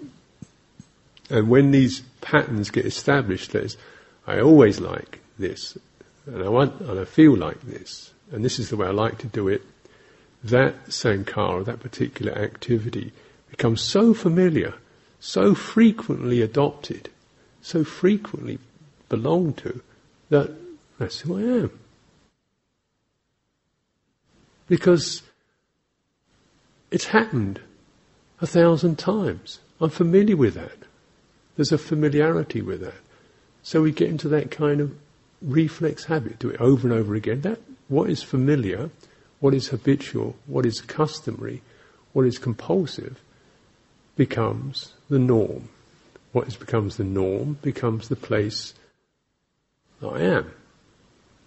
[1.30, 3.78] And when these patterns get established, there's,
[4.26, 5.78] I always like this,
[6.26, 9.18] and I want, and I feel like this, and this is the way I like
[9.20, 9.62] to do it,
[10.44, 13.12] that sankhara, that particular activity,
[13.50, 14.74] becomes so familiar,
[15.20, 17.10] so frequently adopted,
[17.68, 18.60] so frequently
[19.10, 19.82] belong to,
[20.30, 20.56] that
[20.98, 21.80] that's who I am.
[24.70, 25.22] Because
[26.92, 27.60] it's happened
[28.40, 29.60] a thousand times.
[29.82, 30.78] I'm familiar with that.
[31.58, 33.02] There's a familiarity with that.
[33.64, 34.96] So we get into that kind of
[35.42, 37.42] reflex habit, do it over and over again.
[37.42, 38.92] That what is familiar,
[39.42, 41.62] what is habitual, what is customary,
[42.14, 43.20] what is compulsive,
[44.16, 45.68] becomes the norm.
[46.32, 48.74] What is, becomes the norm becomes the place
[50.02, 50.44] I am.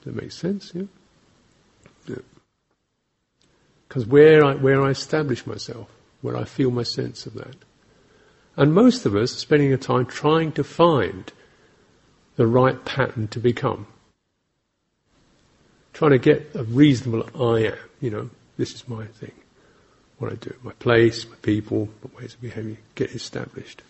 [0.03, 0.73] Does that make sense?
[0.75, 0.85] Yeah.
[3.89, 4.13] Because yeah.
[4.13, 5.89] where I where I establish myself,
[6.23, 7.57] where I feel my sense of that.
[8.57, 11.33] And most of us are spending a time trying to find
[12.37, 13.87] the right pattern to become.
[15.93, 19.33] Trying to get a reasonable I am, you know, this is my thing.
[20.19, 23.83] What I do, my place, my people, my ways of behaving, get established.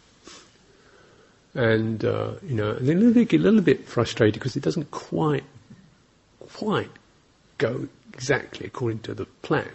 [1.55, 4.91] And, uh, you know, and then bit, get a little bit frustrated because it doesn't
[4.91, 5.45] quite,
[6.49, 6.91] quite
[7.59, 9.71] go exactly according to the plan.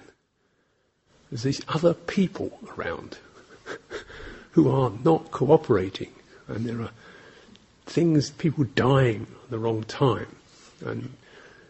[1.29, 3.17] There's these other people around
[4.51, 6.13] who are not cooperating,
[6.47, 6.91] and there are
[7.85, 10.27] things, people dying at the wrong time,
[10.85, 11.11] and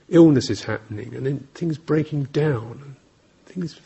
[0.09, 2.95] illness is happening, and then things breaking down, and
[3.45, 3.79] things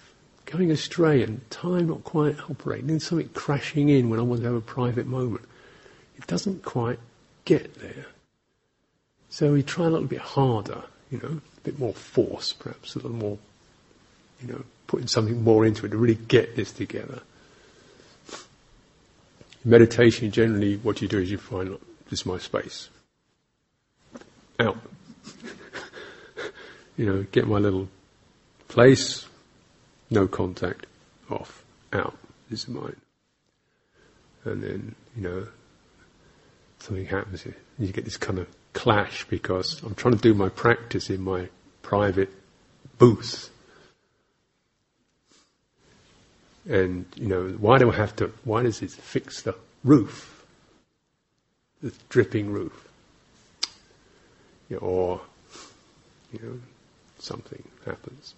[0.46, 4.48] going astray, and time not quite operating, and something crashing in when I want to
[4.48, 5.46] have a private moment.
[6.20, 7.00] It doesn't quite
[7.46, 8.06] get there.
[9.30, 13.00] So we try a little bit harder, you know, a bit more force, perhaps, a
[13.00, 13.38] little more,
[14.42, 17.22] you know, putting something more into it to really get this together
[19.64, 21.78] meditation, generally, what you do is you find,
[22.10, 22.90] this is my space.
[24.60, 24.78] Out.
[26.98, 27.88] you know, get my little
[28.68, 29.26] place,
[30.10, 30.86] no contact,
[31.30, 31.64] off,
[31.94, 32.18] out.
[32.50, 32.96] This is mine.
[34.46, 35.48] And then, you know,
[36.80, 37.46] something happens.
[37.78, 41.50] You get this kind of clash because I'm trying to do my practice in my
[41.82, 42.32] private
[42.98, 43.50] booth.
[46.68, 50.46] And, you know, why do I have to, why does it fix the roof?
[51.82, 52.88] The dripping roof.
[54.70, 55.22] You know, or
[56.32, 56.60] you know,
[57.18, 58.36] something happens.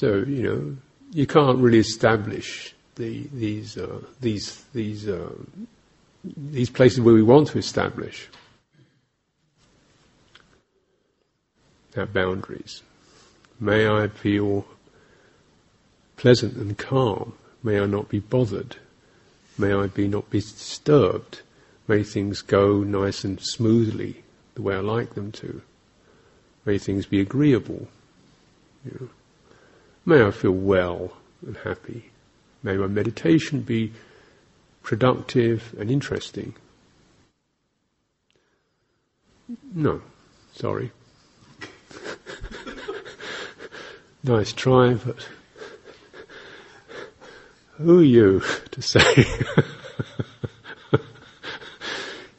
[0.00, 0.76] So you know,
[1.12, 5.34] you can't really establish the, these uh, these these uh,
[6.24, 8.26] these places where we want to establish
[11.98, 12.82] our boundaries.
[13.60, 14.64] May I feel
[16.16, 17.34] pleasant and calm.
[17.62, 18.76] May I not be bothered.
[19.58, 21.42] May I be not be disturbed.
[21.86, 24.22] May things go nice and smoothly
[24.54, 25.60] the way I like them to.
[26.64, 27.88] May things be agreeable.
[28.86, 29.08] You know.
[30.10, 31.12] May I feel well
[31.46, 32.10] and happy.
[32.64, 33.92] May my meditation be
[34.82, 36.56] productive and interesting.
[39.72, 40.02] No,
[40.52, 40.90] sorry.
[44.24, 45.28] nice try, but
[47.76, 48.42] who are you
[48.72, 49.24] to say?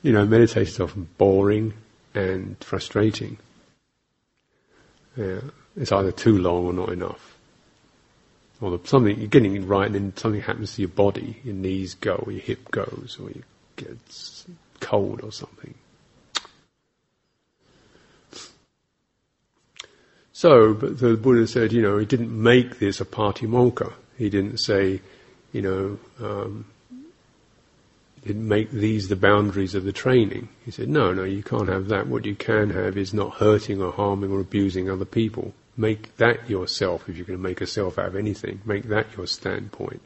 [0.03, 1.74] you know, meditation is often boring
[2.13, 3.38] and frustrating.
[5.15, 5.39] Yeah,
[5.78, 7.30] it's either too long or not enough
[8.62, 11.95] or something you're getting it right, and then something happens to your body, your knees
[11.95, 13.43] go, or your hip goes, or you
[13.76, 13.97] get
[14.80, 15.74] cold or something.
[20.34, 23.93] So, but the Buddha said, you know, he didn't make this a patimokkha.
[24.18, 25.01] He didn't say,
[25.51, 26.66] you know, um,
[28.26, 30.49] didn't make these the boundaries of the training.
[30.64, 32.07] He said, no, no, you can't have that.
[32.07, 35.53] What you can have is not hurting or harming or abusing other people.
[35.78, 39.15] Make that yourself, if you're going to make a self out of anything, make that
[39.15, 40.01] your standpoint.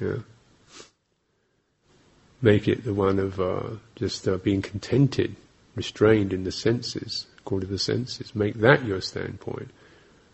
[0.00, 0.18] Yeah.
[2.42, 5.36] Make it the one of uh, just uh, being contented,
[5.74, 8.34] restrained in the senses, according to the senses.
[8.34, 9.70] Make that your standpoint.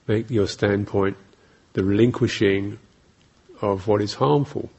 [0.09, 1.16] Make your standpoint
[1.74, 2.78] the relinquishing
[3.61, 4.70] of what is harmful.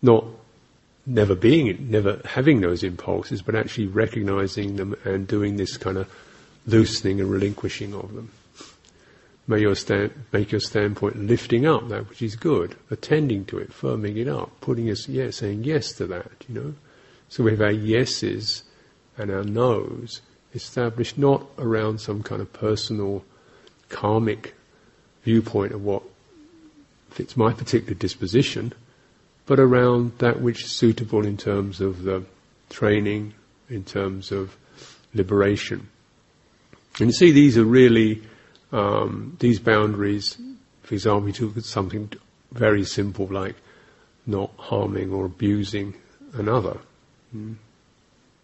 [0.00, 0.24] Not
[1.04, 6.08] never being never having those impulses, but actually recognizing them and doing this kind of
[6.66, 8.30] loosening and relinquishing of them.
[9.48, 13.70] May your stand, make your standpoint lifting up that which is good, attending to it,
[13.70, 16.74] firming it up, putting us, yeah, saying yes to that, you know.
[17.28, 18.64] So we have our yeses
[19.16, 20.20] and our nos
[20.52, 23.24] established not around some kind of personal
[23.88, 24.54] karmic
[25.22, 26.02] viewpoint of what
[27.10, 28.72] fits my particular disposition,
[29.46, 32.24] but around that which is suitable in terms of the
[32.68, 33.32] training,
[33.68, 34.56] in terms of
[35.14, 35.88] liberation.
[36.98, 38.22] And you see, these are really
[38.72, 40.38] um, these boundaries.
[40.82, 42.12] For example, you took something
[42.52, 43.56] very simple like
[44.26, 45.94] not harming or abusing
[46.34, 46.78] another.
[47.34, 47.56] Mm.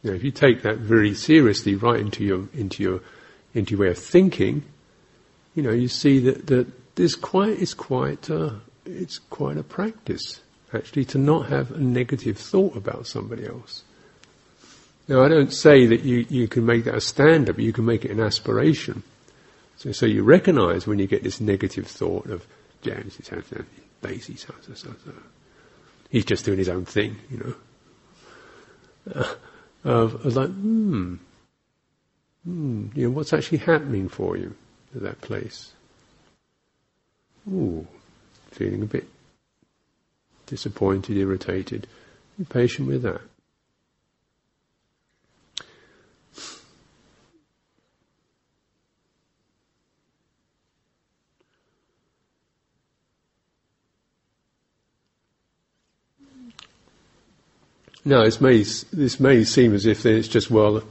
[0.04, 3.00] Know, if you take that very seriously, right into your into your
[3.54, 4.64] into your way of thinking,
[5.54, 10.40] you know, you see that that this quite is quite uh, it's quite a practice
[10.74, 13.84] actually to not have a negative thought about somebody else.
[15.08, 17.84] Now, I don't say that you, you can make that a standard, but you can
[17.84, 19.02] make it an aspiration.
[19.76, 22.46] So, so you recognize when you get this negative thought of,
[22.82, 23.46] James, he sounds
[24.02, 25.12] lazy, so, so, so, so.
[26.08, 27.54] He's just doing his own thing, you know.
[29.14, 29.34] Uh,
[29.84, 31.16] of, of like, hmm,
[32.44, 34.54] hmm, you know, what's actually happening for you
[34.94, 35.72] at that place?
[37.50, 37.86] Ooh,
[38.52, 39.08] feeling a bit
[40.46, 41.88] disappointed, irritated.
[42.38, 43.20] Be patient with that.
[58.04, 60.82] Now, this may, this may seem as if it's just, well,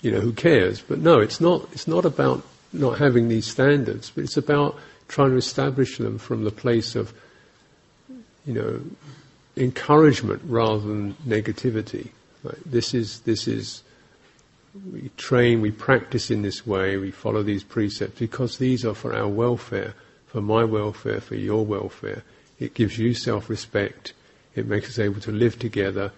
[0.00, 0.80] you know, who cares?
[0.80, 5.30] But no, it's not, it's not about not having these standards, but it's about trying
[5.30, 7.12] to establish them from the place of,
[8.46, 8.80] you know,
[9.56, 12.08] encouragement rather than negativity.
[12.44, 13.82] Like this is, this is,
[14.90, 19.14] we train, we practice in this way, we follow these precepts because these are for
[19.14, 19.94] our welfare,
[20.26, 22.22] for my welfare, for your welfare.
[22.58, 24.14] It gives you self-respect.
[24.54, 26.12] It makes us able to live together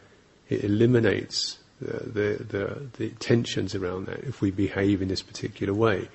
[0.48, 6.08] it eliminates the, the, the, tensions around that if we behave in this particular way.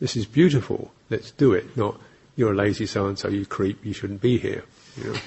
[0.00, 0.92] This is beautiful.
[1.10, 1.76] Let's do it.
[1.76, 1.98] Not
[2.36, 4.62] you're a lazy so and so, you creep, you shouldn't be here.
[4.96, 5.18] You know.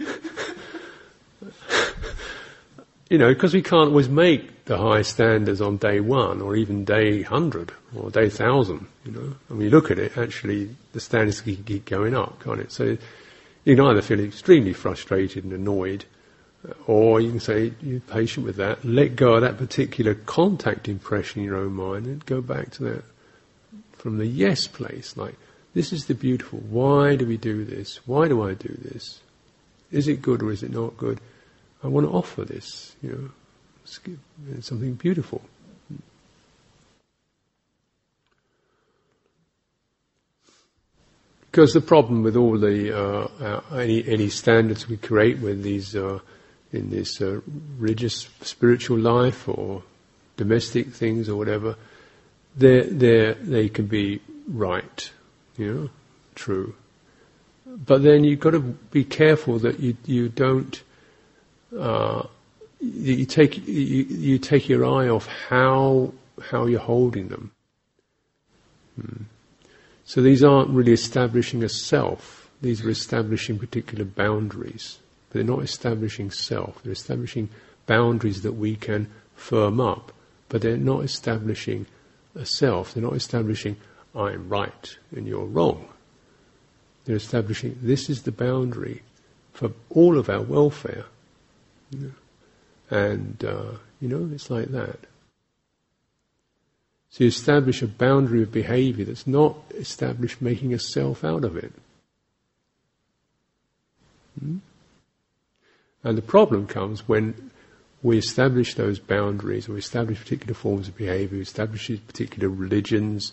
[3.10, 6.86] you know, because we can't always make the high standards on day one or even
[6.86, 8.86] day hundred or day thousand.
[9.04, 12.72] You know, and we look at it, actually, the standards keep going up, can't it?
[12.72, 12.96] So
[13.64, 16.06] you can either feel extremely frustrated and annoyed,
[16.86, 21.40] or you can say, you're patient with that, let go of that particular contact impression
[21.40, 23.04] in your own mind and go back to that
[23.92, 25.34] from the yes place, like,
[25.72, 26.60] this is the beautiful.
[26.60, 28.00] Why do we do this?
[28.06, 29.20] Why do I do this?
[29.90, 31.20] Is it good or is it not good?
[31.82, 33.30] I want to offer this, you know,
[34.52, 35.42] it's something beautiful.
[41.50, 45.94] Because the problem with all the uh, uh, any any standards we create with these
[45.94, 46.18] uh,
[46.74, 47.40] in this uh,
[47.78, 49.82] religious spiritual life or
[50.36, 51.76] domestic things or whatever,
[52.56, 55.10] they they they can be right,
[55.56, 55.90] you know,
[56.34, 56.74] true.
[57.66, 60.82] But then you've got to be careful that you you don't
[61.78, 62.26] uh,
[62.80, 67.52] you take you, you take your eye off how how you're holding them.
[69.00, 69.22] Hmm.
[70.04, 74.98] So these aren't really establishing a self, these are establishing particular boundaries.
[75.34, 77.48] But they're not establishing self, they're establishing
[77.86, 80.12] boundaries that we can firm up,
[80.48, 81.86] but they're not establishing
[82.36, 83.76] a self, they're not establishing
[84.14, 85.88] I'm right and you're wrong.
[87.04, 89.02] They're establishing this is the boundary
[89.52, 91.06] for all of our welfare.
[92.88, 95.00] And, uh, you know, it's like that.
[97.10, 101.56] So you establish a boundary of behavior that's not established making a self out of
[101.56, 101.72] it.
[104.38, 104.58] Hmm?
[106.04, 107.50] And the problem comes when
[108.02, 113.32] we establish those boundaries, we establish particular forms of behavior, we establish particular religions,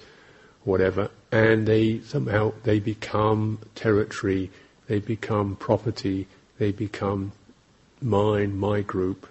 [0.64, 4.50] whatever, and they somehow they become territory,
[4.88, 7.34] they become property, they become
[8.02, 9.28] mine, my group,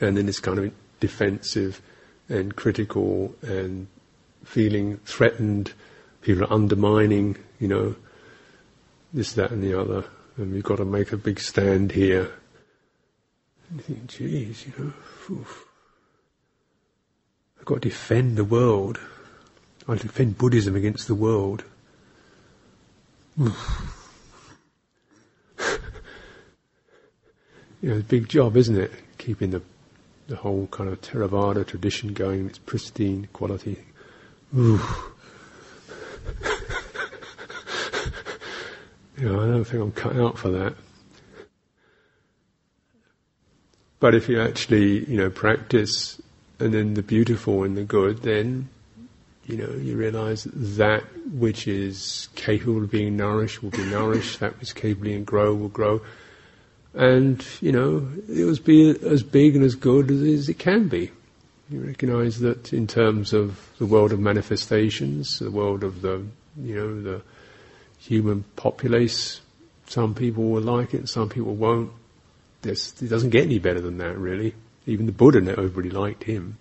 [0.00, 1.80] and then this kind of defensive
[2.28, 3.86] and critical and
[4.44, 5.72] feeling threatened.
[6.20, 7.94] People are undermining, you know,
[9.12, 10.04] this, that, and the other,
[10.36, 12.32] and we've got to make a big stand here.
[13.68, 14.92] And you think, geez, you know,
[15.36, 15.66] oof.
[17.58, 18.98] I've got to defend the world.
[19.86, 21.64] I defend Buddhism against the world.
[23.38, 23.52] you
[27.82, 28.92] know, it's a big job, isn't it?
[29.18, 29.62] Keeping the
[30.26, 33.78] the whole kind of Theravada tradition going, its pristine quality.
[34.56, 34.80] Ooh.
[39.16, 40.74] you know, I don't think I'm cut out for that.
[44.00, 46.20] But if you actually, you know, practice
[46.58, 48.68] and then the beautiful and the good, then,
[49.46, 54.54] you know, you realize that which is capable of being nourished will be nourished, that
[54.54, 56.02] which is capable of grow will grow
[56.94, 61.10] and you know it will be as big and as good as it can be.
[61.68, 66.24] You recognise that in terms of the world of manifestations, the world of the
[66.56, 67.22] you know the
[68.06, 69.40] human populace,
[69.86, 71.90] some people will like it, some people won't.
[72.62, 74.54] It doesn't get any better than that, really.
[74.86, 76.58] Even the Buddha, nobody liked him,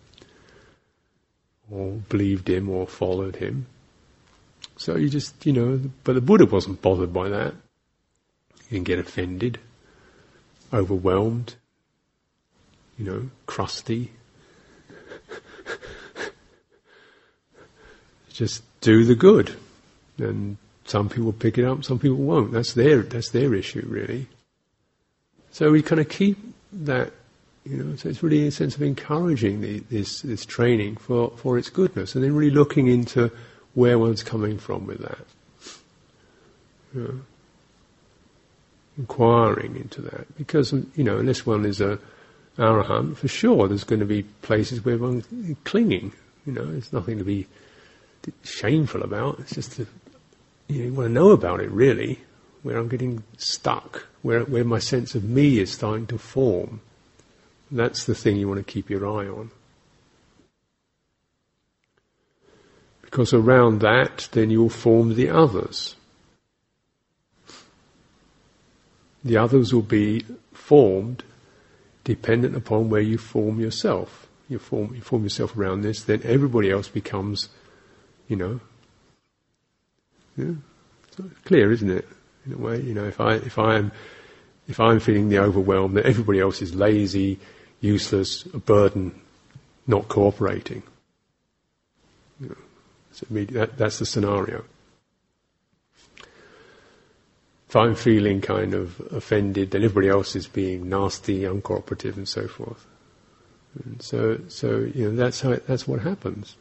[1.71, 3.67] or believed him, or followed him.
[4.75, 7.53] So you just, you know, but the Buddha wasn't bothered by that.
[8.69, 9.59] He didn't get offended
[10.73, 11.55] overwhelmed,
[12.97, 14.11] you know, crusty.
[18.33, 19.55] Just do the good.
[20.17, 22.51] And some people pick it up, some people won't.
[22.51, 24.27] That's their, that's their issue really.
[25.51, 26.37] So we kind of keep
[26.71, 27.13] that,
[27.65, 31.57] you know, so it's really a sense of encouraging the, this, this training for, for
[31.57, 33.31] its goodness and then really looking into
[33.73, 35.25] where one's coming from with that.
[36.93, 37.19] You know
[38.97, 40.35] inquiring into that.
[40.37, 41.99] Because, you know, unless one is a
[42.57, 45.25] arahant, for sure there's going to be places where one's
[45.63, 46.13] clinging.
[46.45, 47.47] You know, there's nothing to be
[48.43, 49.39] shameful about.
[49.39, 49.87] It's just to,
[50.67, 52.19] you, want to know about it really,
[52.61, 56.81] where I'm getting stuck, where, where my sense of me is starting to form.
[57.71, 59.51] That's the thing you want to keep your eye on.
[63.01, 65.95] Because around that, then you'll form the others.
[69.23, 71.23] The others will be formed
[72.03, 74.27] dependent upon where you form yourself.
[74.49, 77.49] You form, you form yourself around this, then everybody else becomes,
[78.27, 78.59] you know,
[80.37, 80.53] yeah,
[81.15, 82.07] so clear, isn't it?
[82.45, 83.91] In a way, you know, if I if I am
[84.67, 87.39] if I'm feeling the overwhelm, that everybody else is lazy,
[87.81, 89.19] useless, a burden,
[89.87, 90.83] not cooperating.
[92.39, 92.55] You know,
[93.11, 94.63] so that, that's the scenario
[97.73, 102.47] if I'm feeling kind of offended, then everybody else is being nasty, uncooperative, and so
[102.47, 102.85] forth.
[103.83, 106.55] And so, so you know, that's how it, that's what happens.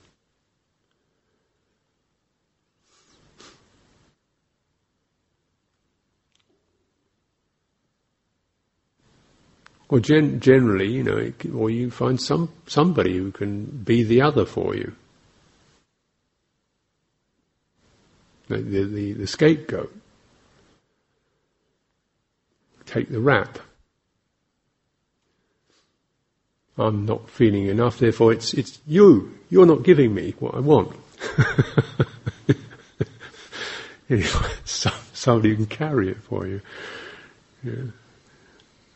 [9.92, 14.46] Or gen- generally, you know, or you find some somebody who can be the other
[14.46, 14.96] for you.
[18.52, 19.92] the, the, the, the scapegoat.
[22.86, 23.58] Take the rap.
[26.78, 29.38] I'm not feeling enough, therefore it's, it's you.
[29.50, 30.96] You're not giving me what I want.
[34.64, 36.60] somebody can carry it for you.
[37.62, 37.92] Yeah.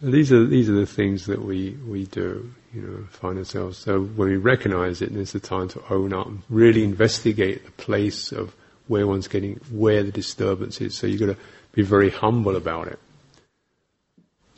[0.07, 3.77] These are these are the things that we, we do, you know, find ourselves.
[3.77, 7.73] So when we recognise it, it's the time to own up and really investigate the
[7.73, 8.55] place of
[8.87, 10.97] where one's getting, where the disturbance is.
[10.97, 11.37] So you've got to
[11.73, 13.01] be very humble about it.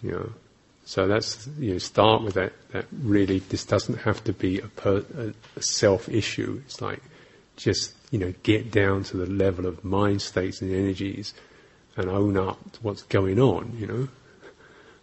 [0.02, 0.32] You know,
[0.84, 2.52] so that's you know start with that.
[2.72, 6.60] That really this doesn't have to be a, per, a, a self issue.
[6.66, 7.00] It's like
[7.56, 11.32] just you know get down to the level of mind states and energies
[11.96, 13.74] and own up to what's going on.
[13.78, 14.08] You know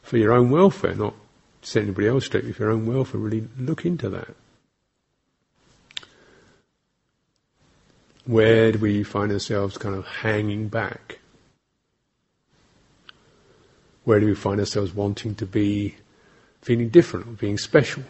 [0.06, 1.16] for your own welfare, not
[1.64, 4.36] set anybody else straight, for your own welfare, really look into that.
[8.26, 11.20] Where do we find ourselves kind of hanging back?
[14.03, 15.95] Where do we find ourselves wanting to be
[16.62, 18.03] feeling different or being special?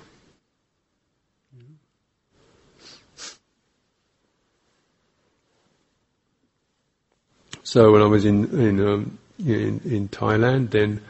[7.64, 11.02] So when I was in in um, in, in Thailand, then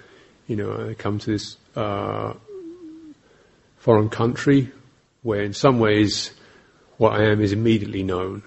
[0.47, 2.33] you know, I come to this uh,
[3.77, 4.71] foreign country
[5.23, 6.31] where, in some ways,
[6.97, 8.43] what I am is immediately known.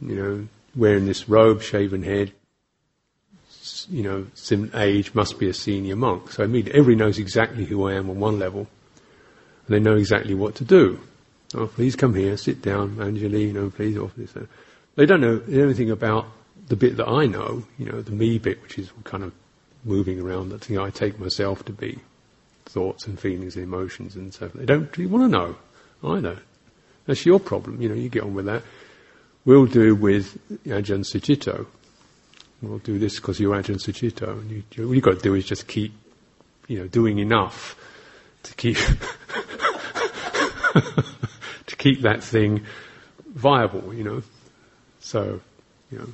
[0.00, 2.32] You know, wearing this robe, shaven head,
[3.88, 6.30] you know, sim age, must be a senior monk.
[6.32, 8.66] So immediately, everybody knows exactly who I am on one level,
[9.66, 11.00] and they know exactly what to do.
[11.54, 12.96] Oh, please come here, sit down,
[13.52, 14.34] know, please offer this.
[14.96, 16.26] They don't know anything about
[16.66, 19.32] the bit that I know, you know, the me bit, which is kind of
[19.84, 21.98] moving around that thing I take myself to be
[22.66, 24.54] thoughts and feelings and emotions and so forth.
[24.54, 25.56] They don't really want to know
[26.02, 26.38] either.
[27.06, 27.80] That's your problem.
[27.80, 28.62] You know, you get on with that.
[29.44, 31.66] We'll do with Ajahn Sucitto.
[32.62, 34.40] We'll do this because you're Ajahn Sucitto.
[34.40, 35.92] And you, all you've got to do is just keep,
[36.66, 37.76] you know, doing enough
[38.44, 38.76] to keep,
[41.66, 42.64] to keep that thing
[43.26, 44.22] viable, you know.
[45.00, 45.42] So,
[45.90, 46.08] you know,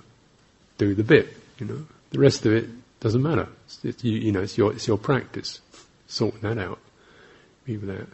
[0.79, 1.87] do the bit, you know.
[2.11, 2.69] The rest of it
[3.01, 3.49] doesn't matter.
[3.83, 5.61] It's, you, you, know, it's your, it's your practice.
[6.07, 6.79] Sorting that out.
[7.65, 8.07] Be with that.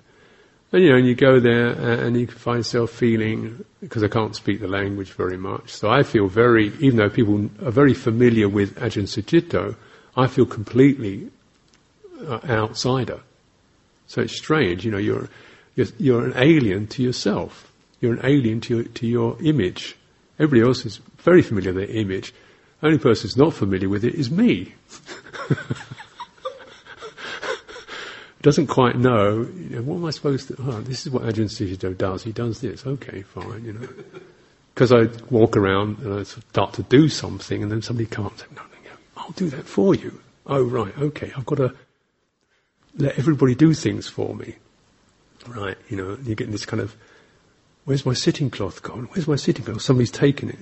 [0.72, 4.34] And you know, and you go there and you find yourself feeling, because I can't
[4.34, 8.48] speak the language very much, so I feel very, even though people are very familiar
[8.48, 9.76] with Ajahn Sucitto,
[10.16, 11.30] I feel completely
[12.26, 13.20] uh, outsider.
[14.08, 15.28] So it's strange, you know, you're,
[15.76, 17.72] you're, you're an alien to yourself.
[18.00, 19.96] You're an alien to your, to your image.
[20.38, 22.34] Everybody else is very familiar with their image.
[22.82, 24.74] Only person who's not familiar with it is me.
[28.42, 31.46] Doesn't quite know, you know, what am I supposed to, oh, this is what Ajahn
[31.46, 32.22] Sucitto does.
[32.22, 32.86] He does this.
[32.86, 33.88] Okay, fine, you know.
[34.74, 38.40] Because I walk around and I start to do something and then somebody comes and
[38.40, 40.20] says, no, no, no, I'll do that for you.
[40.46, 41.74] Oh, right, okay, I've got to
[42.96, 44.54] let everybody do things for me.
[45.48, 46.94] Right, you know, you get this kind of,
[47.84, 49.08] where's my sitting cloth gone?
[49.12, 49.82] Where's my sitting cloth?
[49.82, 50.58] Somebody's taken it.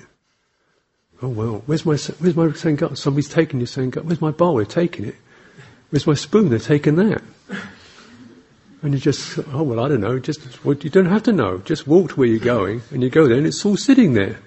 [1.23, 2.97] Oh well, where's my where's my Sangat?
[2.97, 4.05] Somebody's taken your Sangat.
[4.05, 4.57] Where's my bowl?
[4.57, 5.17] They're taking it.
[5.91, 6.49] Where's my spoon?
[6.49, 7.23] They're taking that.
[8.83, 10.19] And you just, oh well, I don't know.
[10.19, 11.59] Just well, you don't have to know.
[11.59, 14.39] Just walk to where you're going, and you go there, and it's all sitting there,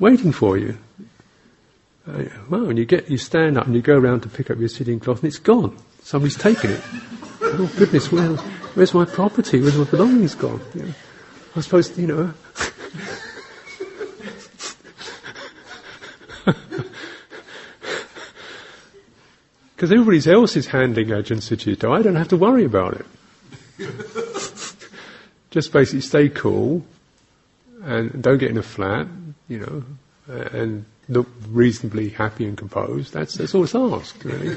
[0.00, 0.76] waiting for you.
[2.06, 4.58] Uh, well, and you get, you stand up, and you go around to pick up
[4.58, 5.76] your sitting cloth, and it's gone.
[6.02, 6.80] Somebody's taken it.
[7.42, 8.30] oh goodness, where,
[8.74, 9.60] where's my property?
[9.60, 10.60] Where's my belongings gone?
[10.74, 10.92] You
[11.56, 12.34] I suppose, you know.
[19.84, 21.94] Because everybody else is handling Ajahn Sucitto.
[21.94, 23.06] I don't have to worry about it.
[25.50, 26.84] Just basically stay cool
[27.82, 29.06] and don't get in a flat,
[29.48, 29.82] you know,
[30.26, 33.12] and look reasonably happy and composed.
[33.12, 34.56] That's, that's all it's asked, really.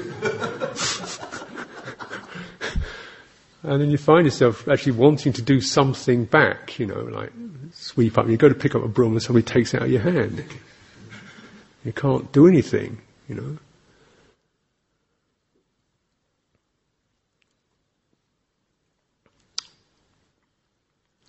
[3.64, 7.32] and then you find yourself actually wanting to do something back, you know, like
[7.74, 8.28] sweep up.
[8.28, 10.42] You go to pick up a broom and somebody takes it out of your hand.
[11.88, 13.58] You can't do anything, you know.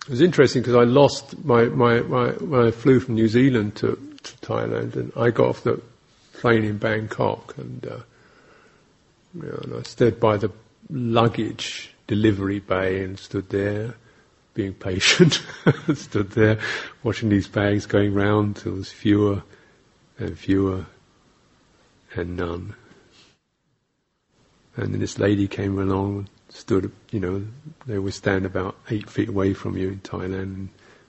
[0.02, 3.76] It was interesting because I lost my, my, my, when I flew from New Zealand
[3.76, 5.80] to, to Thailand and I got off the
[6.34, 8.00] plane in Bangkok and, uh,
[9.32, 10.52] you know, and I stood by the
[10.90, 13.94] luggage delivery bay and stood there
[14.52, 15.40] being patient,
[15.94, 16.58] stood there
[17.02, 19.42] watching these bags going round till there's fewer
[20.20, 20.86] and fewer
[22.14, 22.74] and none.
[24.76, 27.44] And then this lady came along stood, you know,
[27.86, 30.68] they would stand about eight feet away from you in Thailand and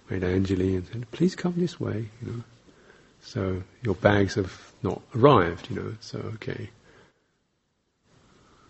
[0.09, 2.43] made Anjali and said, please come this way, you know.
[3.23, 6.69] So your bags have not arrived, you know, so okay.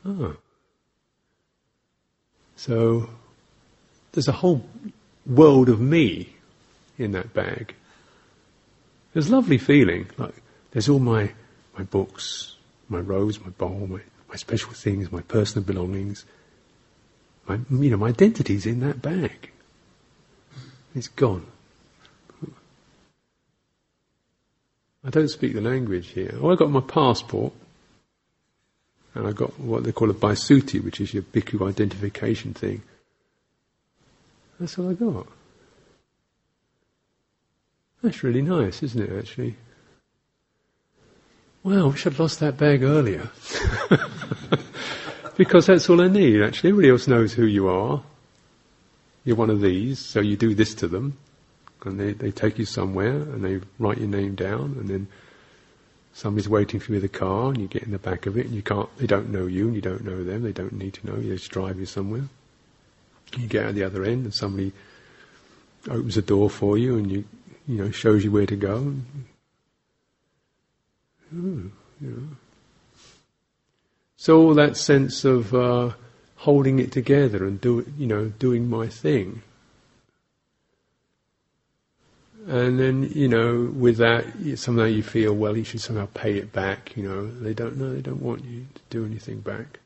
[0.06, 0.36] Oh.
[2.56, 3.10] So
[4.12, 4.66] there's a whole
[5.26, 6.36] world of me
[6.98, 7.76] in that bag.
[9.14, 10.36] There's a lovely feeling, like
[10.72, 11.32] there's all my,
[11.78, 12.56] my books,
[12.88, 14.00] my rose, my bowl, my,
[14.30, 16.26] my special things, my personal belongings.
[17.48, 19.52] My, you know, my identity's in that bag.
[20.96, 21.46] It's gone.
[25.04, 26.38] I don't speak the language here.
[26.40, 27.54] Oh, I got my passport,
[29.16, 32.84] and I got what they call a baisuti, which is your bhikkhu identification thing.
[34.60, 35.28] That's all I got.
[38.02, 39.56] That's really nice, isn't it, actually?
[41.64, 43.30] Wow, I wish I'd lost that bag earlier.
[45.38, 46.70] because that's all I need, actually.
[46.70, 48.02] Everybody else knows who you are.
[49.24, 51.18] You're one of these, so you do this to them
[51.86, 55.08] and they, they take you somewhere and they write your name down and then
[56.14, 58.46] somebody's waiting for you in the car and you get in the back of it
[58.46, 60.94] and you can't, they don't know you and you don't know them, they don't need
[60.94, 62.24] to know you, they just drive you somewhere.
[63.38, 64.74] You get out the other end and somebody
[65.90, 67.24] opens a door for you and you,
[67.72, 68.94] you know, shows you where to go.
[71.34, 72.28] Oh, you know.
[74.18, 75.92] So all that sense of uh,
[76.36, 79.42] holding it together and do, you know, doing my thing
[82.48, 84.26] and then, you know, with that,
[84.58, 87.28] somehow you feel, well, you should somehow pay it back, you know.
[87.28, 89.80] They don't know, they don't want you to do anything back.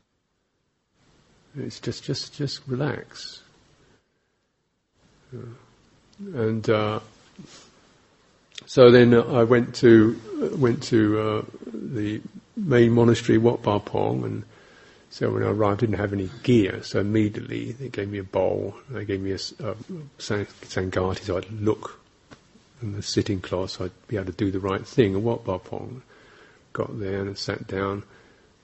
[1.54, 3.42] It's just, just, just relax.
[6.18, 7.00] And, uh,
[8.64, 10.18] so then I went to,
[10.56, 11.42] went to, uh,
[11.72, 12.20] the
[12.56, 14.44] main monastery, Wat Pah Pong, and
[15.10, 18.24] so when I arrived, I didn't have any gear, so immediately they gave me a
[18.24, 19.74] bowl, they gave me a, a
[20.18, 22.00] sangati, so I'd look
[22.82, 25.14] in the sitting class, I'd be able to do the right thing.
[25.14, 26.02] And Wat Pah Pong
[26.72, 28.02] got there and sat down.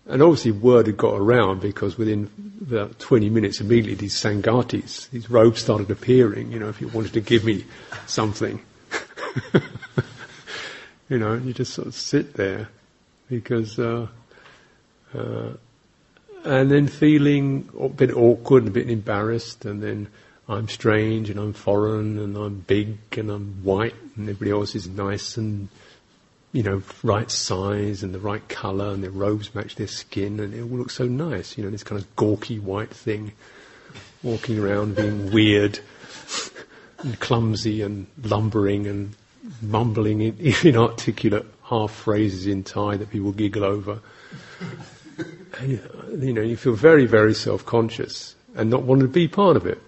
[0.06, 2.28] And obviously word had got around because within
[2.60, 7.12] about 20 minutes immediately these sangatis, these robes started appearing, you know, if you wanted
[7.14, 7.64] to give me
[8.06, 8.60] something.
[11.08, 12.68] you know, you just sort of sit there
[13.28, 14.06] because, uh,
[15.14, 15.50] uh,
[16.44, 20.08] and then feeling a bit awkward, and a bit embarrassed, and then
[20.48, 24.88] I'm strange and I'm foreign and I'm big and I'm white and everybody else is
[24.88, 25.68] nice and,
[26.52, 30.52] you know, right size and the right colour and their robes match their skin and
[30.52, 33.32] it all looks so nice, you know, this kind of gawky white thing
[34.22, 35.78] walking around being weird
[36.98, 39.14] and clumsy and lumbering and
[39.60, 40.20] mumbling
[40.64, 44.00] inarticulate half phrases in Thai that people giggle over.
[45.58, 45.80] And,
[46.22, 49.80] you know, you feel very, very self-conscious and not wanting to be part of it.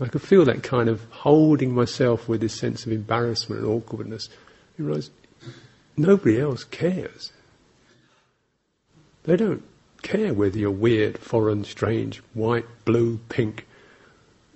[0.00, 4.28] I could feel that kind of holding myself with this sense of embarrassment and awkwardness.
[4.76, 5.10] You realise
[5.96, 7.32] nobody else cares.
[9.22, 9.62] They don't
[10.02, 13.66] care whether you're weird, foreign, strange, white, blue, pink,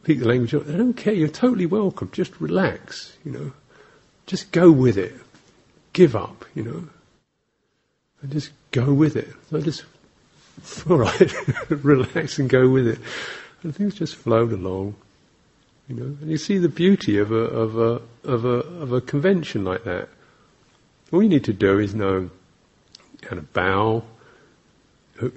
[0.09, 0.53] speak the language.
[0.53, 1.13] They don't care.
[1.13, 2.09] You're totally welcome.
[2.13, 3.53] Just relax, you know.
[4.29, 5.15] Just go with it.
[5.95, 6.89] Give up, you know.
[8.21, 9.29] And just go with it.
[9.49, 9.85] So just,
[10.91, 11.33] alright,
[11.71, 12.99] relax and go with it.
[13.63, 14.97] And things just flowed along.
[15.89, 19.01] You know, and you see the beauty of a, of a, of a, of a
[19.01, 20.11] convention like that.
[21.11, 22.29] All you need to do is know
[23.23, 24.05] how to bow,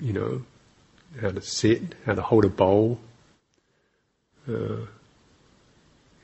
[0.01, 0.43] you know,
[1.21, 2.99] how to sit, how to hold a bowl,
[4.49, 4.85] uh,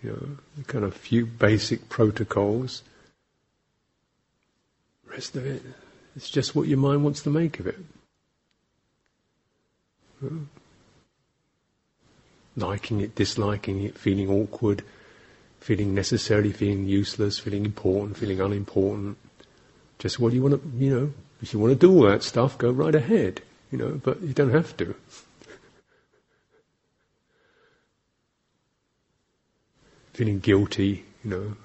[0.03, 2.83] you know, kind of few basic protocols.
[5.09, 5.63] Rest of it,
[6.15, 7.77] it's just what your mind wants to make of it
[12.57, 14.83] liking it, disliking it, feeling awkward,
[15.59, 19.17] feeling necessary, feeling useless, feeling important, feeling unimportant.
[19.99, 22.23] Just what do you want to, you know, if you want to do all that
[22.23, 23.41] stuff, go right ahead,
[23.71, 24.95] you know, but you don't have to.
[30.17, 31.55] Feeling guilty, you know,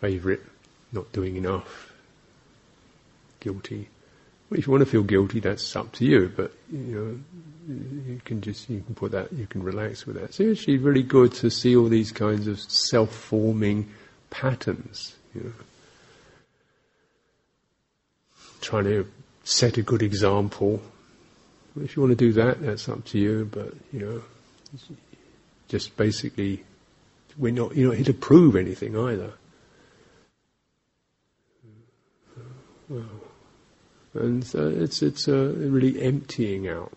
[0.00, 0.40] favourite,
[0.90, 1.92] not doing enough,
[3.40, 3.88] guilty.
[4.48, 7.18] Well, if you want to feel guilty, that's up to you, but, you know,
[8.08, 10.32] you can just you can put that you can relax with that.
[10.32, 13.90] So it's actually really good to see all these kinds of self-forming
[14.30, 15.14] patterns.
[15.34, 15.52] You know.
[18.60, 19.06] Trying to
[19.44, 20.80] set a good example.
[21.80, 23.48] If you want to do that, that's up to you.
[23.50, 24.22] But you know,
[25.68, 26.64] just basically,
[27.36, 29.32] we're not you're not here to prove anything either.
[34.14, 36.92] And so it's it's a really emptying out.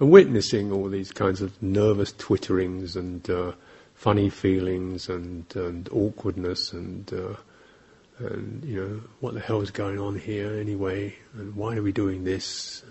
[0.00, 3.52] And witnessing all these kinds of nervous twitterings and uh,
[3.94, 7.34] funny feelings and, and awkwardness and uh,
[8.18, 11.14] and you know what the hell is going on here anyway?
[11.34, 12.82] And why are we doing this?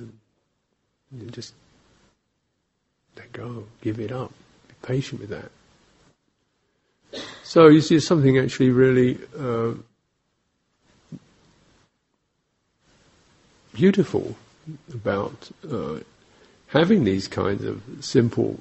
[1.12, 1.54] And just
[3.18, 4.32] let go give it up
[4.68, 5.52] be patient with that
[7.44, 9.74] so you see something actually really uh,
[13.74, 14.36] beautiful
[14.94, 16.00] about uh,
[16.68, 18.60] having these kinds of simple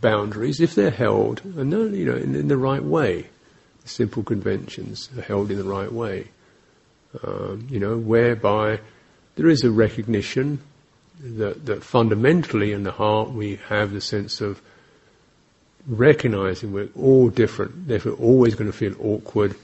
[0.00, 3.26] boundaries if they're held and you know in, in the right way
[3.88, 6.28] simple conventions are held in the right way.
[7.22, 8.80] Um, you know, whereby
[9.36, 10.60] there is a recognition
[11.20, 14.60] that, that fundamentally in the heart we have the sense of
[15.86, 19.54] recognizing we're all different, therefore always going to feel awkward,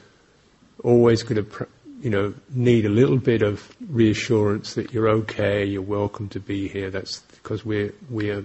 [0.84, 1.66] always going to,
[2.00, 6.68] you know, need a little bit of reassurance that you're okay, you're welcome to be
[6.68, 6.90] here.
[6.90, 8.44] That's because we're, we're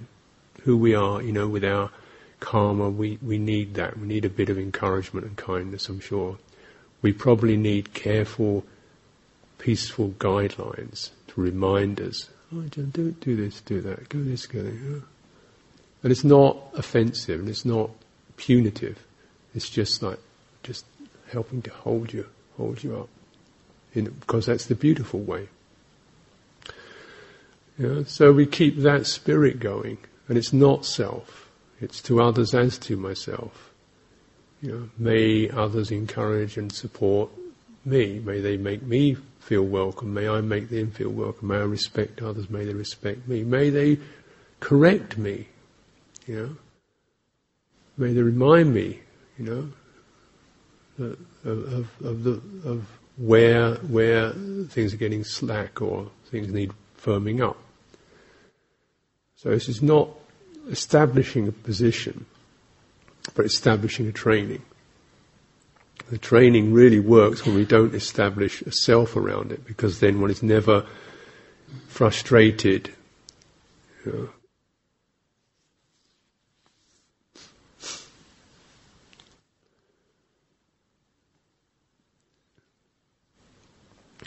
[0.64, 1.92] who we are, you know, with our
[2.40, 3.98] karma, we, we need that.
[3.98, 6.38] We need a bit of encouragement and kindness, I'm sure.
[7.02, 8.66] We probably need careful,
[9.60, 15.04] peaceful guidelines to remind us, oh, don't do this, do that, go this, go that.
[16.04, 17.90] And it's not offensive and it's not
[18.38, 19.04] punitive.
[19.56, 20.20] It's just like,
[20.64, 20.86] just
[21.32, 22.28] helping to hold you,
[22.58, 23.10] hold you up.
[23.94, 25.48] In, because that's the beautiful way.
[27.78, 31.50] Yeah, so we keep that spirit going, and it's not self.
[31.80, 33.72] It's to others as to myself.
[34.62, 37.30] You know, may others encourage and support
[37.86, 38.20] me.
[38.20, 39.18] May they make me
[39.48, 40.14] feel welcome.
[40.14, 41.48] May I make them feel welcome.
[41.48, 42.50] May I respect others.
[42.50, 43.44] May they respect me.
[43.46, 43.98] May they
[44.60, 45.48] correct me.
[46.26, 46.58] You know.
[47.98, 49.00] May they remind me.
[49.38, 49.70] You know.
[51.00, 52.86] Of, of, of the of
[53.16, 54.34] where where
[54.68, 56.72] things are getting slack or things need
[57.02, 57.58] firming up.
[59.38, 60.10] So this is not
[60.70, 62.26] establishing a position,
[63.34, 64.64] but establishing a training.
[66.10, 70.32] The training really works when we don't establish a self around it, because then one
[70.32, 70.86] is never
[71.88, 72.92] frustrated.
[74.06, 74.30] You know.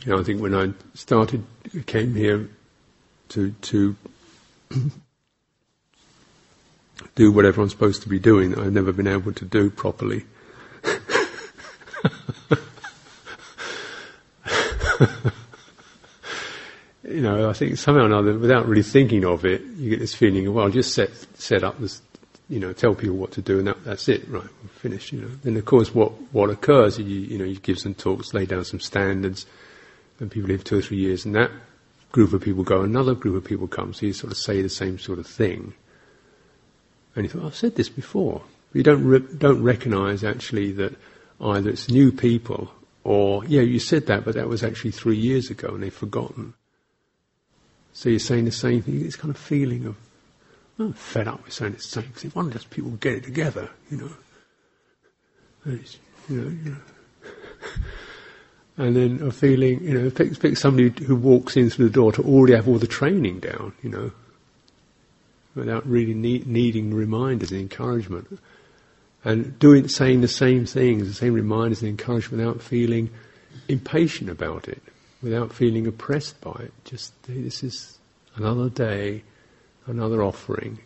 [0.04, 1.44] You know, I think when I started,
[1.86, 2.48] came here
[3.30, 3.96] to to
[7.14, 10.24] do whatever I'm supposed to be doing I've never been able to do properly.
[17.05, 20.14] you know, I think somehow or another, without really thinking of it, you get this
[20.14, 22.03] feeling of, well, just set, set up this,
[22.48, 25.22] you know, tell people what to do and that, that's it, right, we're finished, you
[25.22, 25.28] know.
[25.42, 28.64] Then of course what, what occurs, you, you know, you give some talks, lay down
[28.64, 29.46] some standards,
[30.18, 31.51] and people live two or three years, and that
[32.12, 34.68] group of people go, another group of people come, so you sort of say the
[34.68, 35.74] same sort of thing.
[37.14, 38.42] And you thought, I've said this before.
[38.70, 40.94] But You don't re- don't recognise actually that
[41.40, 42.70] either it's new people
[43.05, 46.55] or yeah, you said that, but that was actually three years ago and they've forgotten.
[47.92, 49.03] So you're saying the same thing.
[49.03, 49.96] This kind of feeling of
[50.78, 52.30] I'm fed up with saying the same thing.
[52.32, 53.70] Why don't just people get it together?
[53.90, 54.11] You know,
[55.66, 55.80] you
[56.28, 56.76] know, you know.
[58.78, 62.12] and then a feeling, you know, pick, pick somebody who walks in through the door
[62.12, 64.11] to already have all the training down, you know,
[65.55, 68.40] without really need, needing reminders and encouragement.
[69.24, 73.10] And doing, saying the same things, the same reminders and encouragement without feeling
[73.68, 74.82] impatient about it,
[75.22, 76.72] without feeling oppressed by it.
[76.84, 77.98] Just, this is
[78.36, 79.22] another day,
[79.86, 80.78] another offering.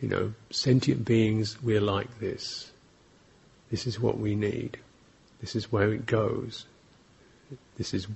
[0.00, 2.72] You know, sentient beings, we're like this.
[3.70, 4.78] This is what we need.
[5.40, 6.66] This is where it goes.
[7.76, 8.08] This is,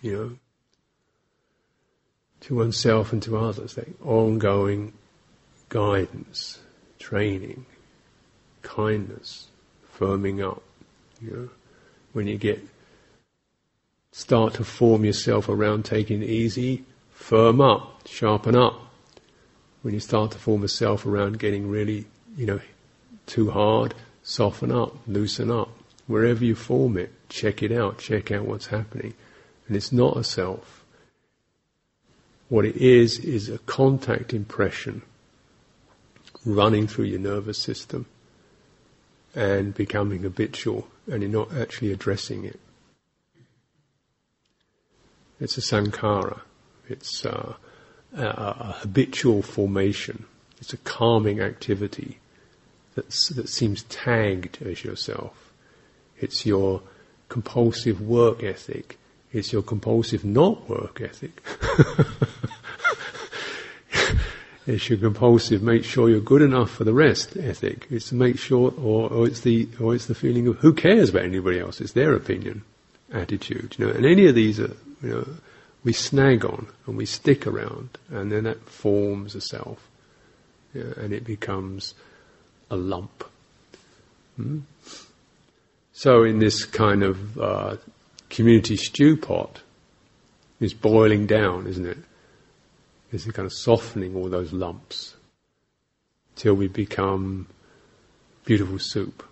[0.00, 0.36] you know,
[2.42, 4.92] to oneself and to others, that ongoing
[5.68, 6.60] guidance,
[6.98, 7.66] training,
[8.62, 9.48] kindness,
[9.98, 10.62] firming up.
[11.20, 11.48] You know,
[12.12, 12.60] when you get
[14.12, 18.78] start to form yourself around taking it easy, firm up, sharpen up.
[19.80, 22.06] When you start to form yourself around getting really,
[22.36, 22.60] you know,
[23.26, 25.70] too hard, soften up, loosen up.
[26.06, 29.14] Wherever you form it, check it out, check out what's happening.
[29.66, 30.84] And it's not a self.
[32.48, 35.02] What it is, is a contact impression
[36.44, 38.06] running through your nervous system
[39.34, 42.60] and becoming habitual and you're not actually addressing it.
[45.40, 46.40] It's a sankhara.
[46.88, 47.56] It's a,
[48.16, 50.26] a, a habitual formation.
[50.60, 52.18] It's a calming activity
[52.94, 55.52] that's, that seems tagged as yourself.
[56.18, 56.82] It's your
[57.28, 58.98] compulsive work ethic.
[59.32, 61.42] It's your compulsive not work ethic.
[64.66, 67.86] it's your compulsive, make sure you're good enough for the rest ethic.
[67.90, 71.10] It's to make sure, or, or it's the, or it's the feeling of who cares
[71.10, 71.80] about anybody else?
[71.80, 72.62] It's their opinion,
[73.12, 73.76] attitude.
[73.78, 75.28] You know, and any of these are, you know,
[75.84, 79.88] we snag on and we stick around, and then that forms a self,
[80.74, 81.94] and it becomes
[82.70, 83.24] a lump.
[84.36, 84.60] Hmm?
[85.92, 87.76] So, in this kind of uh,
[88.30, 89.60] community stew pot,
[90.60, 91.98] it's boiling down, isn't it?
[93.12, 95.14] It's kind of softening all those lumps
[96.34, 97.46] till we become
[98.44, 99.22] beautiful soup.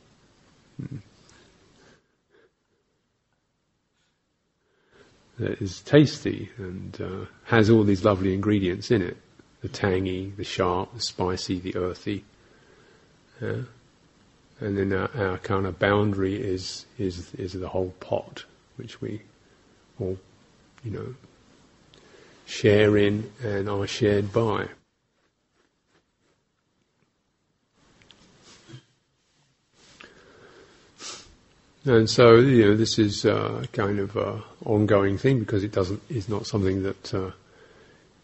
[5.38, 9.16] That is tasty and uh, has all these lovely ingredients in it
[9.62, 12.24] the tangy, the sharp, the spicy, the earthy.
[13.40, 13.62] Yeah?
[14.60, 18.44] And then our, our, kind of boundary is, is, is the whole pot,
[18.76, 19.22] which we
[19.98, 20.18] all,
[20.84, 21.14] you know,
[22.50, 24.66] share in and are shared by.
[31.84, 36.02] And so, you know, this is uh, kind of an ongoing thing because it doesn't,
[36.10, 37.30] is not something that uh,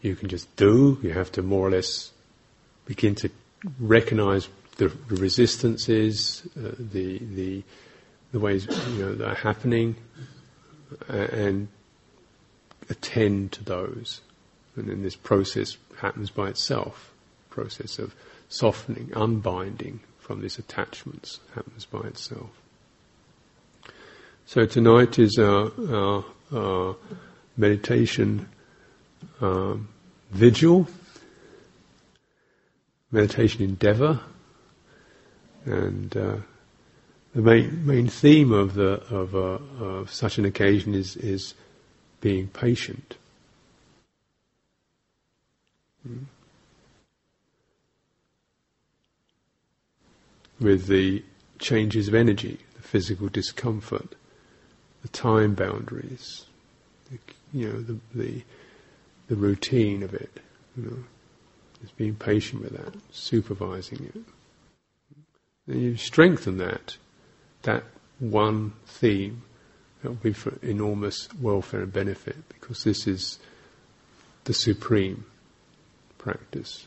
[0.01, 0.99] you can just do.
[1.01, 2.11] You have to more or less
[2.85, 3.31] begin to
[3.79, 7.63] recognize the, the resistances, uh, the, the,
[8.31, 9.95] the ways, you know, that are happening,
[11.07, 11.67] and
[12.89, 14.21] attend to those.
[14.75, 17.13] And then this process happens by itself.
[17.49, 18.15] Process of
[18.49, 22.49] softening, unbinding from these attachments happens by itself.
[24.45, 26.95] So tonight is our, our, our
[27.57, 28.47] meditation
[29.41, 29.89] um,
[30.31, 30.87] vigil,
[33.11, 34.19] meditation endeavor,
[35.65, 36.37] and uh,
[37.35, 41.53] the main main theme of the of, uh, of such an occasion is is
[42.21, 43.15] being patient.
[46.05, 46.23] Hmm.
[50.59, 51.23] With the
[51.59, 54.15] changes of energy, the physical discomfort,
[55.01, 56.45] the time boundaries,
[57.11, 57.19] the,
[57.53, 58.43] you know, the, the,
[59.27, 60.39] the routine of it,
[60.75, 60.97] you know,
[61.81, 64.21] just being patient with that, supervising it.
[65.67, 66.97] And you strengthen that,
[67.63, 67.83] that
[68.19, 69.43] one theme
[70.03, 73.39] it will be for enormous welfare and benefit because this is
[74.43, 75.25] the supreme
[76.17, 76.85] practice.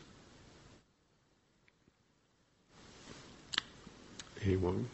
[4.43, 4.87] Anyone?